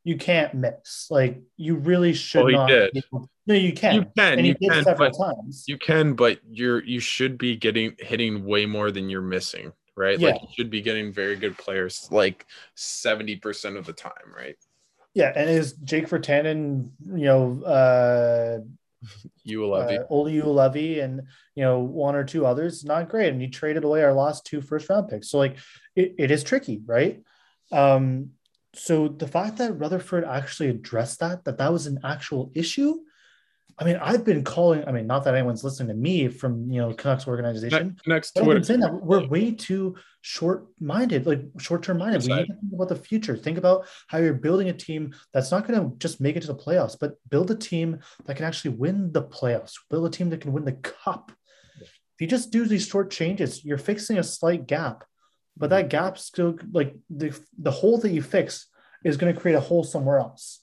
[0.08, 1.06] you can't miss.
[1.10, 2.68] Like you really should well, not.
[2.68, 3.04] Did.
[3.46, 3.94] No, you can.
[3.94, 4.42] You can.
[4.42, 5.64] you can several times.
[5.68, 10.18] You can, but you're you should be getting hitting way more than you're missing, right?
[10.18, 10.30] Yeah.
[10.30, 14.56] Like you should be getting very good players like 70% of the time, right?
[15.12, 18.58] Yeah, and is Jake Virtanen, you know, uh,
[19.46, 21.20] Juolevi, uh, Olli Juolevi, and
[21.54, 23.30] you know one or two others, not great.
[23.30, 25.58] And you traded away our last two first round picks, so like
[25.94, 27.20] it, it is tricky, right?
[27.70, 28.30] Um,
[28.78, 32.98] so the fact that Rutherford actually addressed that, that that was an actual issue,
[33.80, 34.84] I mean, I've been calling.
[34.88, 37.96] I mean, not that anyone's listening to me from you know Canucks organization.
[38.06, 42.22] Next, I've been saying that we're way too short-minded, like short-term minded.
[42.22, 43.36] We need to think about the future.
[43.36, 46.48] Think about how you're building a team that's not going to just make it to
[46.48, 49.74] the playoffs, but build a team that can actually win the playoffs.
[49.90, 51.30] Build a team that can win the cup.
[51.80, 55.04] If you just do these short changes, you're fixing a slight gap,
[55.58, 58.66] but that gap still like the the hole that you fix
[59.04, 60.60] is going to create a hole somewhere else.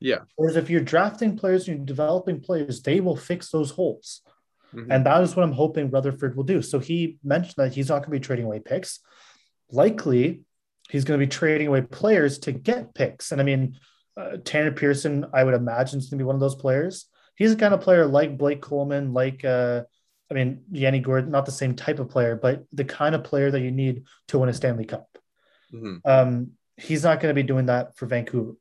[0.00, 0.18] Yeah.
[0.36, 4.20] Whereas if you're drafting players and you're developing players, they will fix those holes.
[4.74, 4.90] Mm-hmm.
[4.90, 6.60] And that is what I'm hoping Rutherford will do.
[6.62, 9.00] So he mentioned that he's not going to be trading away picks.
[9.70, 10.42] Likely,
[10.90, 13.32] he's going to be trading away players to get picks.
[13.32, 13.78] And I mean,
[14.16, 17.06] uh, Tanner Pearson, I would imagine, is going to be one of those players.
[17.36, 19.82] He's the kind of player like Blake Coleman, like, uh,
[20.34, 23.52] I mean, Yanni Gourde, not the same type of player, but the kind of player
[23.52, 25.06] that you need to win a Stanley Cup.
[25.72, 25.98] Mm-hmm.
[26.04, 28.54] Um, he's not going to be doing that for Vancouver.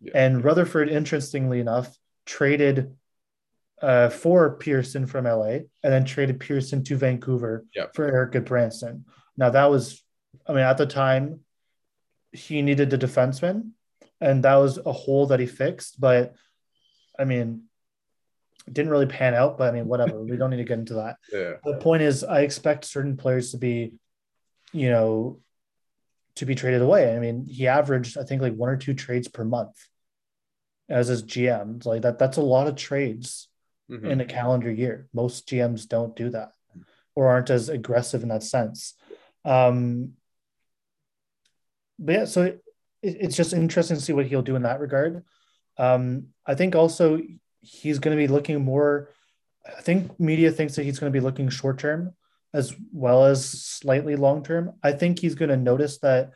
[0.00, 0.12] Yeah.
[0.14, 2.96] And Rutherford, interestingly enough, traded
[3.82, 9.02] uh, for Pearson from LA and then traded Pearson to Vancouver for Erik Gudbranson.
[9.36, 10.02] Now, that was,
[10.46, 11.40] I mean, at the time,
[12.32, 13.72] he needed the defenseman,
[14.18, 16.00] and that was a hole that he fixed.
[16.00, 16.34] But
[17.18, 17.64] I mean,
[18.68, 20.22] it didn't really pan out, but I mean, whatever.
[20.22, 21.16] we don't need to get into that.
[21.32, 21.54] Yeah.
[21.64, 23.94] The point is, I expect certain players to be,
[24.72, 25.40] you know,
[26.36, 27.16] to be traded away.
[27.16, 29.74] I mean, he averaged, I think, like one or two trades per month
[30.90, 31.84] as his GM.
[31.86, 33.48] Like that, that's a lot of trades
[33.90, 34.06] mm-hmm.
[34.06, 35.08] in a calendar year.
[35.14, 36.52] Most GMs don't do that
[37.14, 38.94] or aren't as aggressive in that sense.
[39.46, 40.12] Um,
[41.98, 42.62] but yeah, so it,
[43.02, 45.24] it's just interesting to see what he'll do in that regard.
[45.78, 47.18] Um, I think also
[47.60, 49.10] he's going to be looking more.
[49.66, 52.14] I think media thinks that he's going to be looking short term
[52.54, 54.72] as well as slightly long term.
[54.82, 56.30] I think he's going to notice that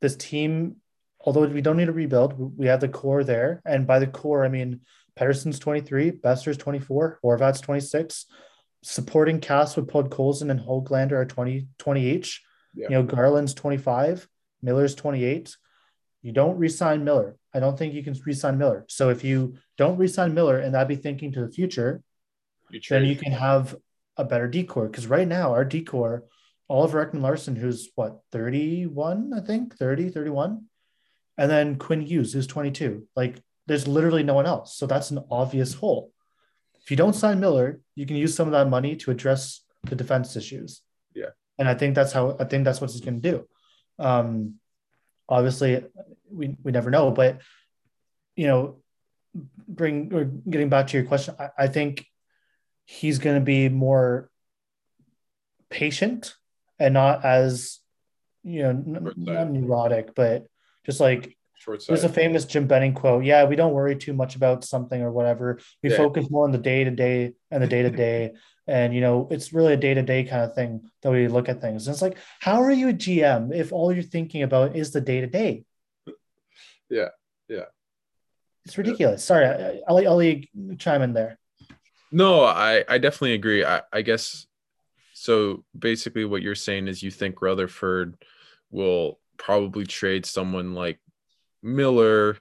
[0.00, 0.76] this team,
[1.20, 3.62] although we don't need to rebuild, we have the core there.
[3.64, 4.82] And by the core, I mean
[5.18, 8.26] Pettersson's 23, Boeser's 24, Horvat's 26.
[8.82, 12.44] Supporting cast with Podkolzin and Hoglander are 20, 20 each.
[12.74, 12.88] Yeah.
[12.90, 14.28] You know, Garland's 25,
[14.62, 15.56] Miller's 28.
[16.26, 17.36] You don't resign Miller.
[17.54, 18.84] I don't think you can resign Miller.
[18.88, 22.02] So if you don't resign Miller and that be thinking to the future,
[22.68, 23.76] you then you can have
[24.16, 26.24] a better D-corps because right now our D-corps
[26.68, 30.64] Oliver Ekman-Larsson, who's what 31 I think 30 31
[31.38, 34.76] and then Quinn Hughes who's 22 like there's literally no one else.
[34.76, 36.10] So that's an obvious hole.
[36.82, 39.94] If you don't sign Miller you can use some of that money to address the
[39.94, 40.82] defense issues.
[41.14, 41.30] Yeah.
[41.56, 43.48] And I think that's how I think that's what he's going to do.
[44.04, 44.58] Um
[45.28, 45.84] obviously
[46.30, 47.40] we we never know but
[48.36, 48.76] you know
[49.68, 52.06] bring or getting back to your question I, I think
[52.84, 54.30] he's going to be more
[55.70, 56.34] patient
[56.78, 57.80] and not as
[58.44, 60.46] you know n- not neurotic but
[60.84, 61.35] just like
[61.88, 63.24] there's a famous Jim Benning quote.
[63.24, 65.58] Yeah, we don't worry too much about something or whatever.
[65.82, 65.96] We yeah.
[65.96, 68.32] focus more on the day to day and the day to day.
[68.66, 71.48] And you know, it's really a day to day kind of thing that we look
[71.48, 71.86] at things.
[71.86, 75.00] And it's like, how are you a GM if all you're thinking about is the
[75.00, 75.64] day to day?
[76.88, 77.08] Yeah,
[77.48, 77.66] yeah.
[78.64, 79.24] It's ridiculous.
[79.24, 79.46] Sorry,
[79.88, 80.40] I'll, I'll
[80.78, 81.38] chime in there.
[82.10, 83.64] No, I I definitely agree.
[83.64, 84.46] I, I guess
[85.14, 85.64] so.
[85.76, 88.16] Basically, what you're saying is you think Rutherford
[88.70, 90.98] will probably trade someone like
[91.66, 92.38] Miller,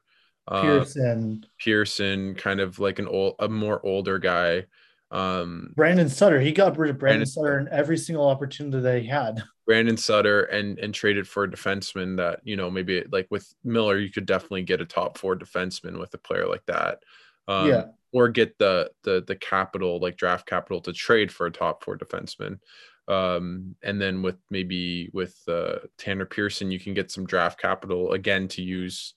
[0.47, 4.65] uh, Pearson, Pearson, kind of like an old, a more older guy.
[5.11, 9.01] Um, Brandon Sutter, he got rid of Brandon, Brandon Sutter in every single opportunity that
[9.01, 9.43] he had.
[9.65, 13.97] Brandon Sutter and and traded for a defenseman that you know maybe like with Miller
[13.97, 16.99] you could definitely get a top four defenseman with a player like that.
[17.47, 21.51] Um, yeah or get the the the capital like draft capital to trade for a
[21.51, 22.59] top four defenseman.
[23.07, 28.13] Um, and then with maybe with uh, Tanner Pearson, you can get some draft capital
[28.13, 29.13] again to use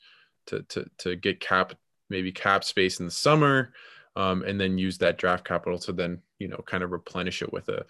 [0.47, 1.75] to to to get cap
[2.11, 3.73] maybe cap space in the summer,
[4.17, 7.53] um, and then use that draft capital to then you know kind of replenish it
[7.53, 7.85] with a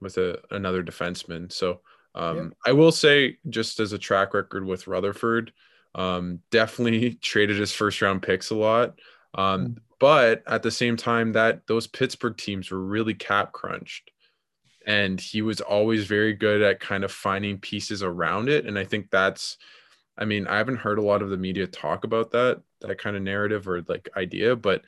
[0.00, 1.50] with a another defenseman.
[1.52, 1.80] So
[2.16, 2.70] um, yeah.
[2.70, 5.52] I will say, just as a track record with Rutherford,
[5.94, 8.98] um, definitely traded his first round picks a lot.
[9.34, 9.76] Um, mm.
[9.98, 14.10] But at the same time, that those Pittsburgh teams were really cap crunched,
[14.86, 18.66] and he was always very good at kind of finding pieces around it.
[18.66, 19.58] And I think that's,
[20.16, 23.16] I mean, I haven't heard a lot of the media talk about that that kind
[23.16, 24.82] of narrative or like idea, but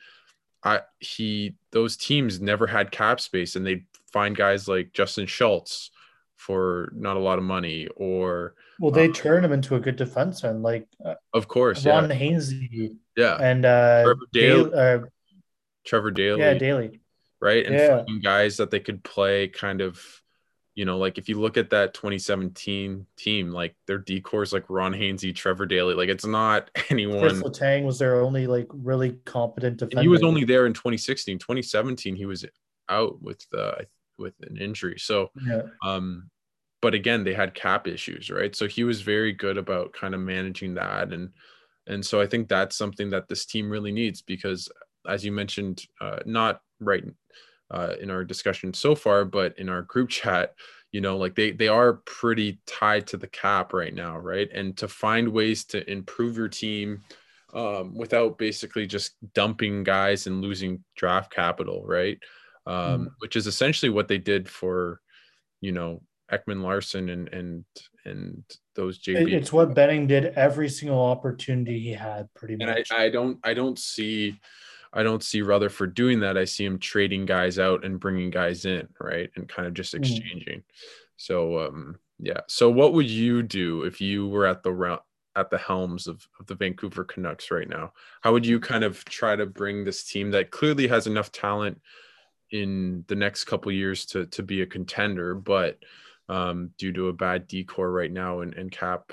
[0.63, 5.91] I he those teams never had cap space, and they'd find guys like Justin Schultz
[6.35, 9.97] for not a lot of money or well they um, turn him into a good
[9.97, 12.15] defenseman like uh, of course Ron yeah.
[12.15, 14.99] Hainsey yeah and uh Trevor Daley, uh,
[15.85, 16.98] Trevor Daley yeah Daley
[17.41, 18.03] right and yeah.
[18.21, 20.01] guys that they could play kind of
[20.75, 24.93] you know like if you look at that 2017 team like their D-corps like Ron
[24.93, 29.77] Hainsey Trevor Daley like it's not anyone Chris Letang was their only like really competent
[29.77, 32.45] defender he was only there in 2016 2017 he was
[32.89, 33.85] out with the
[34.19, 34.99] with an injury.
[34.99, 35.61] So, yeah.
[35.83, 36.29] um,
[36.81, 38.55] but again, they had cap issues, right?
[38.55, 41.29] So he was very good about kind of managing that, and
[41.87, 44.69] and so I think that's something that this team really needs because,
[45.07, 47.03] as you mentioned, uh, not right
[47.71, 50.53] uh, in our discussion so far, but in our group chat,
[50.91, 54.49] you know, like they they are pretty tied to the cap right now, right?
[54.53, 57.01] And to find ways to improve your team
[57.53, 62.19] um, without basically just dumping guys and losing draft capital, right?
[62.69, 63.11] um, mm.
[63.19, 65.01] which is essentially what they did for,
[65.61, 66.01] you know,
[66.31, 67.65] Ekman-Larsson and and
[68.05, 68.43] and
[68.75, 69.33] those JB.
[69.33, 72.67] It's what Benning did every single opportunity he had, pretty much.
[72.67, 74.39] And I, I don't I don't see
[74.93, 76.37] I don't see Rutherford doing that.
[76.37, 79.91] I see him trading guys out and bringing guys in, right, and kind of just
[79.91, 79.99] hmm.
[79.99, 80.59] exchanging.
[80.59, 80.63] Mm.
[81.17, 82.41] So um, yeah.
[82.47, 85.01] So what would you do if you were at the round?
[85.35, 87.93] at the helms of, of the Vancouver Canucks right now?
[88.21, 91.79] How would you kind of try to bring this team that clearly has enough talent
[92.51, 95.79] in the next couple years to to be a contender, but
[96.27, 99.11] um, due to a bad D-corps right now and, and cap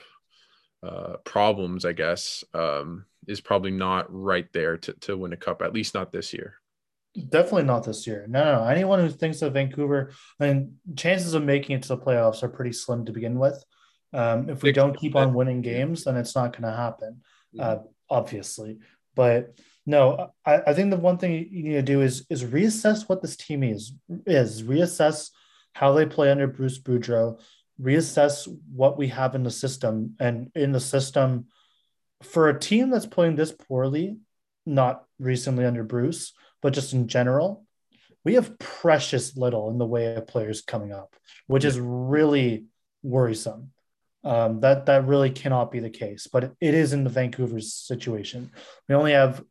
[0.83, 5.63] uh, problems, I guess, um, is probably not right there to, to win a cup,
[5.63, 6.55] at least not this year.
[7.29, 8.27] Definitely not this year.
[8.29, 8.69] No, no, no.
[8.69, 12.49] Anyone who thinks of Vancouver, I mean, chances of making it to the playoffs are
[12.49, 13.65] pretty slim to begin with.
[14.13, 17.23] Um, if we don't keep on winning games, then it's not going to happen,
[17.59, 18.79] uh, obviously.
[19.15, 23.09] But no, I, I think the one thing you need to do is is reassess
[23.09, 23.93] what this team is
[24.27, 25.31] is reassess
[25.75, 27.41] how they play under Bruce Boudreau,
[27.81, 31.47] reassess what we have in the system, and in the system
[32.23, 34.17] for a team that's playing this poorly,
[34.65, 37.65] not recently under Bruce, but just in general,
[38.25, 41.15] we have precious little in the way of players coming up,
[41.47, 42.67] which is really
[43.03, 43.71] worrisome.
[44.25, 48.51] Um, that that really cannot be the case, but it is in the Vancouver's situation.
[48.89, 49.45] We only have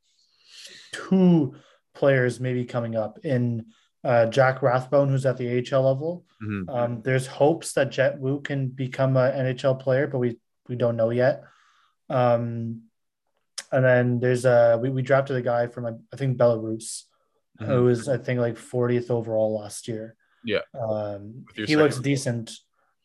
[0.92, 1.56] two
[1.94, 3.68] players maybe coming up in
[4.04, 6.26] uh, Jack Rathbone, who's at the AHL level.
[6.44, 6.70] Mm-hmm.
[6.70, 10.38] Um, there's hopes that Jett Woo can become an NHL player, but we
[10.68, 11.44] we don't know yet.
[12.10, 12.84] Um,
[13.72, 17.04] and then there's a we, we drafted a guy from I think Belarus,
[17.60, 17.66] mm-hmm.
[17.66, 20.16] who was I think like 40th overall last year.
[20.44, 22.52] Yeah, um, he looks decent,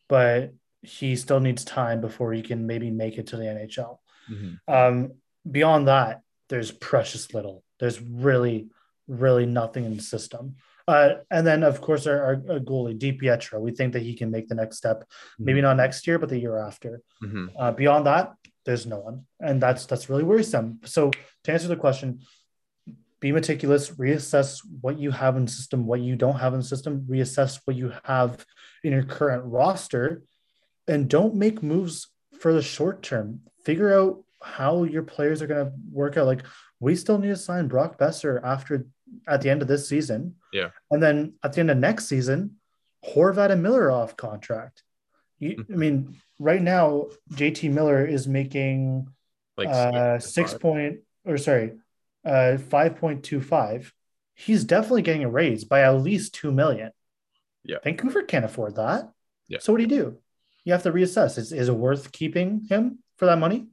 [0.08, 3.98] but he still needs time before he can maybe make it to the NHL.
[4.30, 4.72] Mm-hmm.
[4.72, 5.12] Um,
[5.50, 7.64] beyond that, there's precious little.
[7.78, 8.68] There's really,
[9.08, 10.56] really nothing in the system.
[10.88, 14.48] Uh, and then, of course, our, our, goalie, DiPietro, we think that he can make
[14.48, 15.44] the next step, mm-hmm.
[15.44, 17.00] maybe not next year, but the year after.
[17.22, 17.46] Mm-hmm.
[17.56, 18.32] Uh, beyond that,
[18.64, 20.80] there's no one, and that's that's really worrisome.
[20.84, 21.10] So,
[21.44, 22.20] to answer the question,
[23.20, 26.66] be meticulous, reassess what you have in the system, what you don't have in the
[26.66, 28.44] system, reassess what you have
[28.82, 30.22] in your current roster,
[30.88, 32.08] and don't make moves
[32.38, 33.40] for the short term.
[33.64, 36.26] Figure out how your players are going to work out.
[36.26, 36.44] Like
[36.80, 38.86] we still need to sign Brock Boeser after
[39.28, 40.36] at the end of this season.
[40.52, 40.70] Yeah.
[40.90, 42.56] And then at the end of next season,
[43.04, 44.82] Horvat and Miller off contract.
[45.40, 45.72] You, mm-hmm.
[45.72, 49.08] I mean, right now, JT Miller is making
[49.56, 51.72] like uh, six point or sorry,
[52.24, 53.92] uh, five point two five.
[54.34, 56.92] He's definitely getting a raise by at least two million.
[57.64, 57.78] Yeah.
[57.82, 59.10] Vancouver can't afford that.
[59.48, 59.58] Yeah.
[59.60, 60.18] So what do you do?
[60.64, 61.38] You have to reassess.
[61.38, 63.66] Is, is it worth keeping him for that money?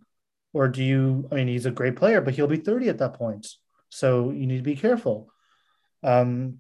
[0.54, 3.14] Or do you, I mean, he's a great player, but he'll be 30 at that
[3.14, 3.48] point.
[3.90, 5.30] So you need to be careful.
[6.04, 6.60] Um,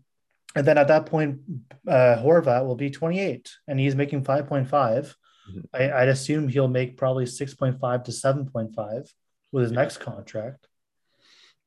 [0.57, 1.39] and then at that point,
[1.87, 4.67] uh, Horvat will be 28 and he's making 5.5.
[4.67, 5.59] Mm-hmm.
[5.71, 9.09] I, I'd assume he'll make probably 6.5 to 7.5
[9.51, 10.67] with his next contract.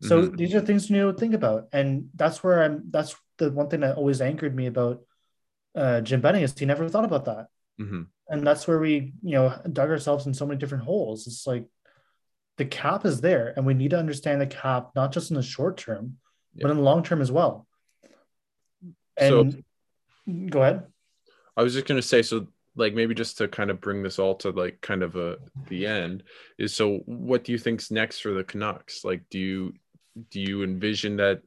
[0.02, 0.34] So mm-hmm.
[0.34, 2.84] these are things you need to think about, and that's where I'm.
[2.90, 5.02] That's the one thing that always anchored me about
[5.74, 8.04] uh, Jim Benning is he never thought about that, mm-hmm.
[8.28, 11.26] and that's where we you know dug ourselves in so many different holes.
[11.26, 11.66] It's like
[12.56, 15.42] the cap is there, and we need to understand the cap not just in the
[15.42, 16.16] short term,
[16.54, 16.62] yeah.
[16.62, 17.66] but in the long term as well.
[19.20, 19.64] And
[20.26, 20.86] so, go ahead.
[21.56, 22.46] I was just gonna say so
[22.76, 25.36] like maybe just to kind of bring this all to like kind of a
[25.68, 26.22] the end
[26.58, 29.04] is so what do you think's next for the Canucks?
[29.04, 29.74] Like do you
[30.30, 31.42] do you envision that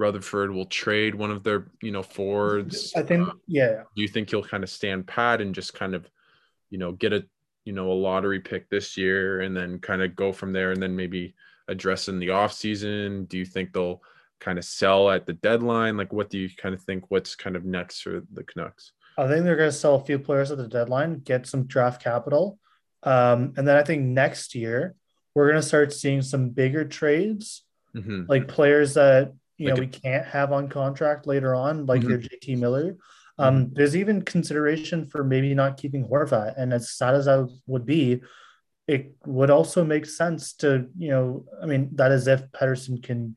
[0.00, 2.92] Rutherford will trade one of their, you know, forwards?
[2.96, 3.82] I think, uh, yeah.
[3.94, 6.08] Do you think he'll kind of stand pat and just kind of,
[6.70, 7.26] you know, get a,
[7.66, 10.82] you know, a lottery pick this year and then kind of go from there and
[10.82, 11.34] then maybe
[11.68, 13.26] address in the off season?
[13.26, 14.00] Do you think they'll
[14.40, 15.96] kind of sell at the deadline?
[15.96, 17.04] Like, what do you kind of think?
[17.08, 18.92] What's kind of next for the Canucks?
[19.18, 22.02] I think they're going to sell a few players at the deadline, get some draft
[22.02, 22.58] capital.
[23.02, 24.94] Um, and then I think next year
[25.34, 27.64] we're going to start seeing some bigger trades,
[27.94, 28.24] mm-hmm.
[28.28, 32.10] like players that you like know we can't have on contract later on, like mm-hmm.
[32.10, 32.96] your JT Miller.
[33.38, 33.74] Um, mm-hmm.
[33.74, 38.20] There's even consideration for maybe not keeping Horvat, and as sad as that would be,
[38.86, 43.36] it would also make sense to you know, I mean, that is if Pettersson can,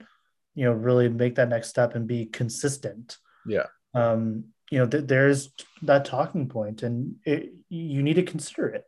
[0.56, 3.18] you know, really make that next step and be consistent.
[3.46, 3.68] Yeah.
[3.94, 8.86] Um, you know, th- there's that talking point, and it, you need to consider it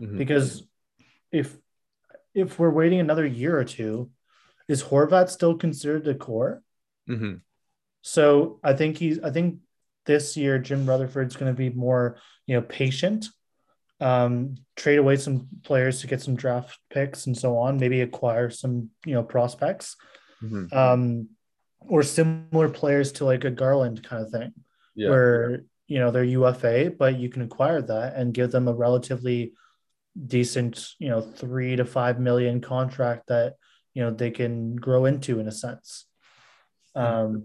[0.00, 0.18] mm-hmm.
[0.18, 0.64] because
[1.30, 1.56] if
[2.34, 4.10] if we're waiting another year or two,
[4.68, 6.62] is Horvat still considered the core?
[7.08, 7.36] Mm-hmm.
[8.02, 9.20] So I think he's.
[9.20, 9.58] I think
[10.06, 13.26] this year Jim Rutherford's going to be more, you know, patient.
[14.00, 17.78] Um, trade away some players to get some draft picks and so on.
[17.78, 19.96] Maybe acquire some, you know, prospects,
[20.42, 20.76] mm-hmm.
[20.76, 21.28] um,
[21.80, 24.52] or similar players to like a Garland kind of thing,
[24.94, 25.10] yeah.
[25.10, 29.52] where you know they're UFA, but you can acquire that and give them a relatively
[30.26, 33.54] decent, you know, three to five million contract that
[33.94, 36.06] you know they can grow into in a sense.
[36.94, 37.44] Um,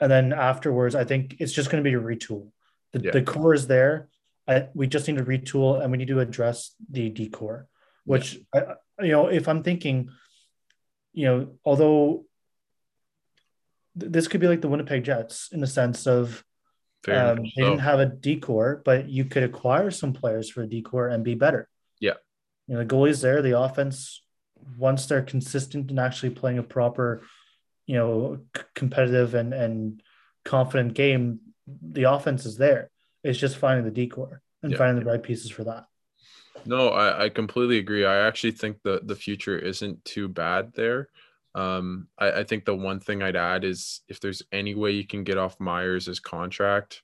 [0.00, 2.50] and then afterwards, I think it's just going to be a retool.
[2.92, 3.10] The, yeah.
[3.12, 4.08] the core is there.
[4.48, 7.68] I, we just need to retool and we need to address the D-corps,
[8.04, 8.38] which.
[8.52, 10.10] I, you know, if I'm thinking,
[11.12, 12.24] you know, although
[13.98, 16.44] th- this could be like the Winnipeg Jets in the sense of
[17.08, 17.64] um, they so.
[17.64, 21.34] didn't have a D-corps, but you could acquire some players for a D-corps and be
[21.34, 21.68] better.
[22.00, 22.14] Yeah.
[22.68, 24.22] You know, the goalie's there, the offense,
[24.78, 27.22] once they're consistent and actually playing a proper
[27.86, 30.02] you know c- competitive and and
[30.44, 32.90] confident game, the offense is there.
[33.24, 34.78] It's just finding the D-corps and yeah.
[34.78, 35.84] finding the right pieces for that.
[36.66, 38.04] No, I, I completely agree.
[38.04, 41.08] I actually think the the future isn't too bad there.
[41.54, 45.06] Um, I, I think the one thing I'd add is if there's any way you
[45.06, 47.02] can get off Myers' contract,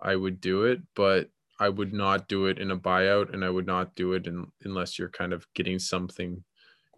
[0.00, 1.28] I would do it, but
[1.60, 4.46] I would not do it in a buyout, and I would not do it in,
[4.64, 6.42] unless you're kind of getting something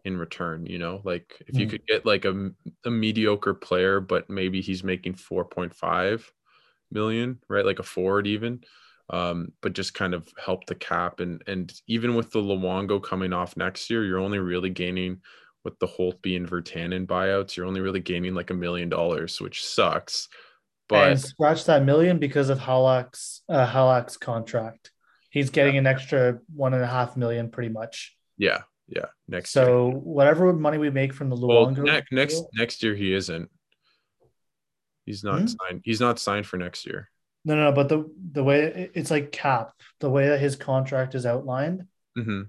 [0.07, 1.71] in return you know like if you mm.
[1.71, 2.51] could get like a,
[2.85, 6.23] a mediocre player but maybe he's making 4.5
[6.93, 8.61] million right like a forward even
[9.11, 13.33] um, but just kind of help the cap and and even with the Luongo coming
[13.33, 15.21] off next year you're only really gaining
[15.65, 19.65] with the Holtby and Virtanen buyouts you're only really gaining like a million dollars which
[19.65, 20.29] sucks
[20.89, 24.91] but and scratch that million because of Halak's uh, Halak's contract
[25.31, 25.81] he's getting yeah.
[25.81, 29.51] an extra one and a half million pretty much yeah yeah, next.
[29.51, 29.99] So year.
[29.99, 31.77] whatever money we make from the Luongo.
[31.77, 33.51] Well, next next next year he isn't.
[35.05, 35.47] He's not hmm?
[35.47, 35.81] signed.
[35.85, 37.11] He's not signed for next year.
[37.47, 39.71] No, no, but the the way it's like cap,
[40.01, 41.85] the way that his contract is outlined,
[42.19, 42.43] mm-hmm.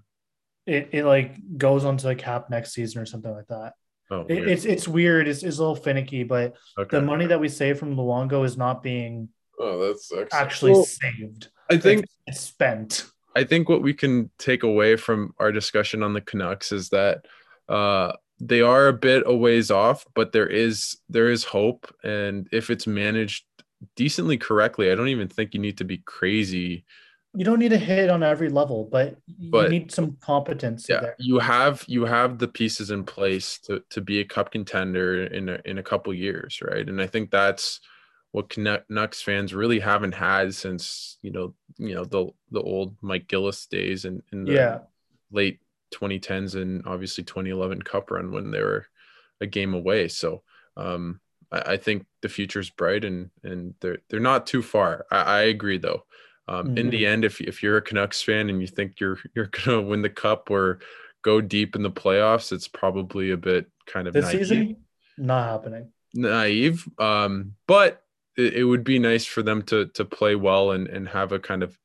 [0.65, 3.73] it it like goes onto the cap next season or something like that.
[4.09, 5.27] Oh, it, it's it's weird.
[5.27, 6.97] It's, it's a little finicky, but okay.
[6.97, 9.29] the money that we save from Luongo is not being
[9.59, 11.49] oh that's actually well, saved.
[11.69, 13.05] I think it's spent.
[13.35, 17.25] I think what we can take away from our discussion on the Canucks is that
[17.69, 22.47] uh, they are a bit a ways off, but there is there is hope, and
[22.51, 23.45] if it's managed
[23.95, 26.85] decently correctly, I don't even think you need to be crazy.
[27.33, 29.17] You don't need to hit on every level, but,
[29.51, 30.87] but you need some competence.
[30.89, 31.15] Yeah, there.
[31.19, 35.49] you have you have the pieces in place to to be a cup contender in
[35.49, 36.87] a, in a couple years, right?
[36.87, 37.79] And I think that's
[38.31, 43.27] what Canucks fans really haven't had since you know you know the the old Mike
[43.27, 44.79] Gillis days and in, in, the yeah.
[45.31, 45.59] late
[45.93, 48.87] 2010s and obviously 2011 Cup run when they were
[49.41, 50.07] a game away.
[50.07, 50.43] So
[50.75, 51.19] um,
[51.51, 55.05] I, I, think the future's bright and and they're they're not too far.
[55.11, 56.03] I, I agree though.
[56.47, 56.77] Um, mm-hmm.
[56.77, 59.81] In the end, if if you're a Canucks fan and you think you're you're gonna
[59.81, 60.79] win the cup or
[61.21, 64.39] go deep in the playoffs, it's probably a bit kind of this naive.
[64.39, 64.77] season
[65.17, 65.91] not happening.
[66.13, 68.03] Naive, um, but
[68.37, 71.39] it, it would be nice for them to to play well and and have a
[71.39, 71.77] kind of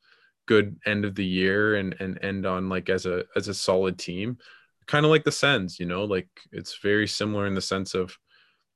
[0.46, 3.98] good end of the year and and end on like as a as a solid
[3.98, 4.38] team.
[4.86, 8.16] kind of like the Sens, you know, like it's very similar in the sense of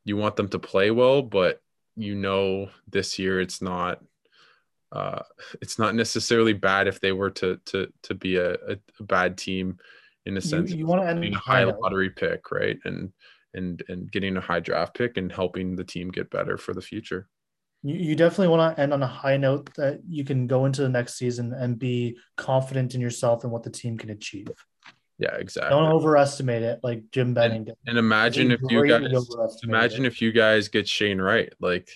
[0.06, 1.60] you want them to play well, but
[1.96, 4.00] you know this year it's not
[4.92, 5.22] uh,
[5.60, 9.36] it's not necessarily bad if they were to to to be a, a, a bad
[9.36, 9.78] team
[10.24, 12.78] in a sense you, you want to end a high lottery pick, right?
[12.84, 13.12] And
[13.52, 16.80] and and getting a high draft pick and helping the team get better for the
[16.80, 17.28] future.
[17.82, 20.82] You, you definitely want to end on a high note that you can go into
[20.82, 24.48] the next season and be confident in yourself and what the team can achieve.
[25.18, 25.70] Yeah, exactly.
[25.70, 29.28] Don't overestimate it like Jim Benning and, and imagine if you guys
[29.62, 30.08] imagine it.
[30.08, 31.52] if you guys get Shane Wright.
[31.58, 31.88] Like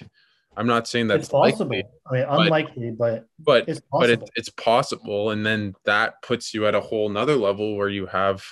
[0.56, 1.76] I'm not saying that's it's possible.
[1.76, 6.54] Likely, I mean, unlikely, but but it's but it, it's possible, and then that puts
[6.54, 8.42] you at a whole nother level where you have,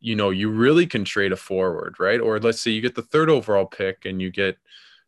[0.00, 2.20] you know, you really can trade a forward, right?
[2.20, 4.56] Or let's say you get the third overall pick and you get,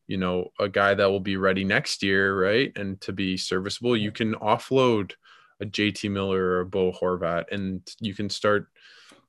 [0.07, 2.72] you know, a guy that will be ready next year, right?
[2.76, 5.12] And to be serviceable, you can offload
[5.61, 8.69] a JT Miller or a Bo Horvat, and you can start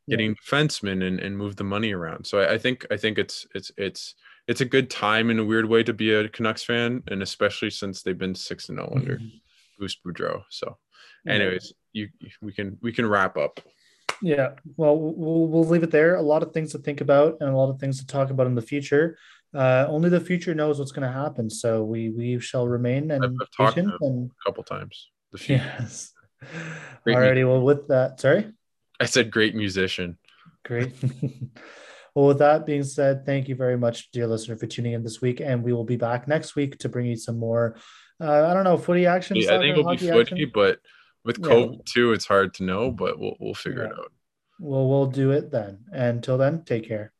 [0.10, 2.26] getting defensemen and, and move the money around.
[2.26, 4.16] So I, I, think I think it's it's it's
[4.48, 7.70] it's a good time in a weird way to be a Canucks fan, and especially
[7.70, 9.38] since they've been six and zero oh under mm-hmm.
[9.78, 10.44] Bruce Boudreau.
[10.50, 10.78] So,
[11.28, 12.10] anyways, you
[12.42, 13.60] we can we can wrap up.
[14.22, 16.16] Yeah, well, we'll we'll leave it there.
[16.16, 18.48] A lot of things to think about and a lot of things to talk about
[18.48, 19.18] in the future.
[19.54, 21.50] Uh, only the future knows what's going to happen.
[21.50, 25.10] So we we shall remain and patient and a couple times.
[25.32, 25.64] The future.
[25.80, 26.14] Yes.
[27.08, 27.48] Alrighty.
[27.48, 28.52] Well, with that, sorry.
[29.00, 30.18] I said great musician.
[30.66, 30.94] Great.
[32.16, 35.22] well, with that being said, thank you very much, dear listener, for tuning in this
[35.22, 37.78] week, and we will be back next week to bring you some more.
[38.20, 39.38] Uh, I don't know, footy action.
[39.38, 40.52] Yeah, I think it'll be footy, action?
[40.54, 40.80] but
[41.24, 42.92] with COVID too, it's hard to know.
[42.92, 43.90] But we'll we'll figure yeah.
[43.90, 44.12] it out.
[44.60, 45.86] Well, we'll do it then.
[45.94, 47.14] And until then, take care.